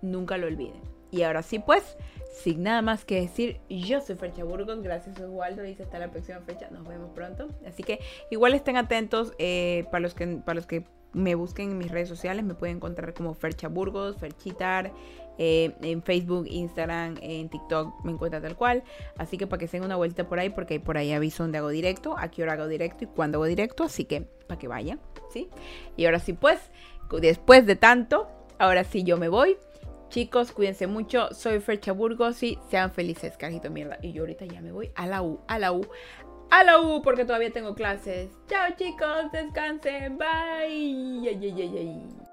[0.01, 0.81] Nunca lo olviden.
[1.11, 1.97] Y ahora sí, pues,
[2.43, 6.41] sin nada más que decir, yo soy Fecha Burgos, gracias Oswaldo, dice hasta la próxima
[6.41, 7.49] fecha, nos vemos pronto.
[7.67, 7.99] Así que
[8.31, 10.85] igual estén atentos eh, para, los que, para los que
[11.15, 14.93] me busquen en mis redes sociales, me pueden encontrar como Fercha Burgos, Ferchitar,
[15.39, 18.85] eh, en Facebook, Instagram, en TikTok me encuentra tal cual.
[19.17, 21.57] Así que para que se den una vuelta por ahí, porque por ahí aviso donde
[21.57, 24.69] hago directo, a qué hora hago directo y cuándo hago directo, así que para que
[24.69, 25.01] vayan,
[25.33, 25.49] ¿sí?
[25.97, 26.61] Y ahora sí, pues,
[27.19, 28.29] después de tanto,
[28.59, 29.57] ahora sí yo me voy.
[30.09, 31.33] Chicos, cuídense mucho.
[31.33, 33.99] Soy Fercha Burgos y sean felices, carajito mierda.
[34.03, 35.87] Y yo ahorita ya me voy a la U, a la U,
[36.51, 38.31] a la U porque todavía tengo clases.
[38.49, 40.19] Chao chicos, descansen.
[40.19, 40.27] Bye.
[40.59, 42.26] Ay,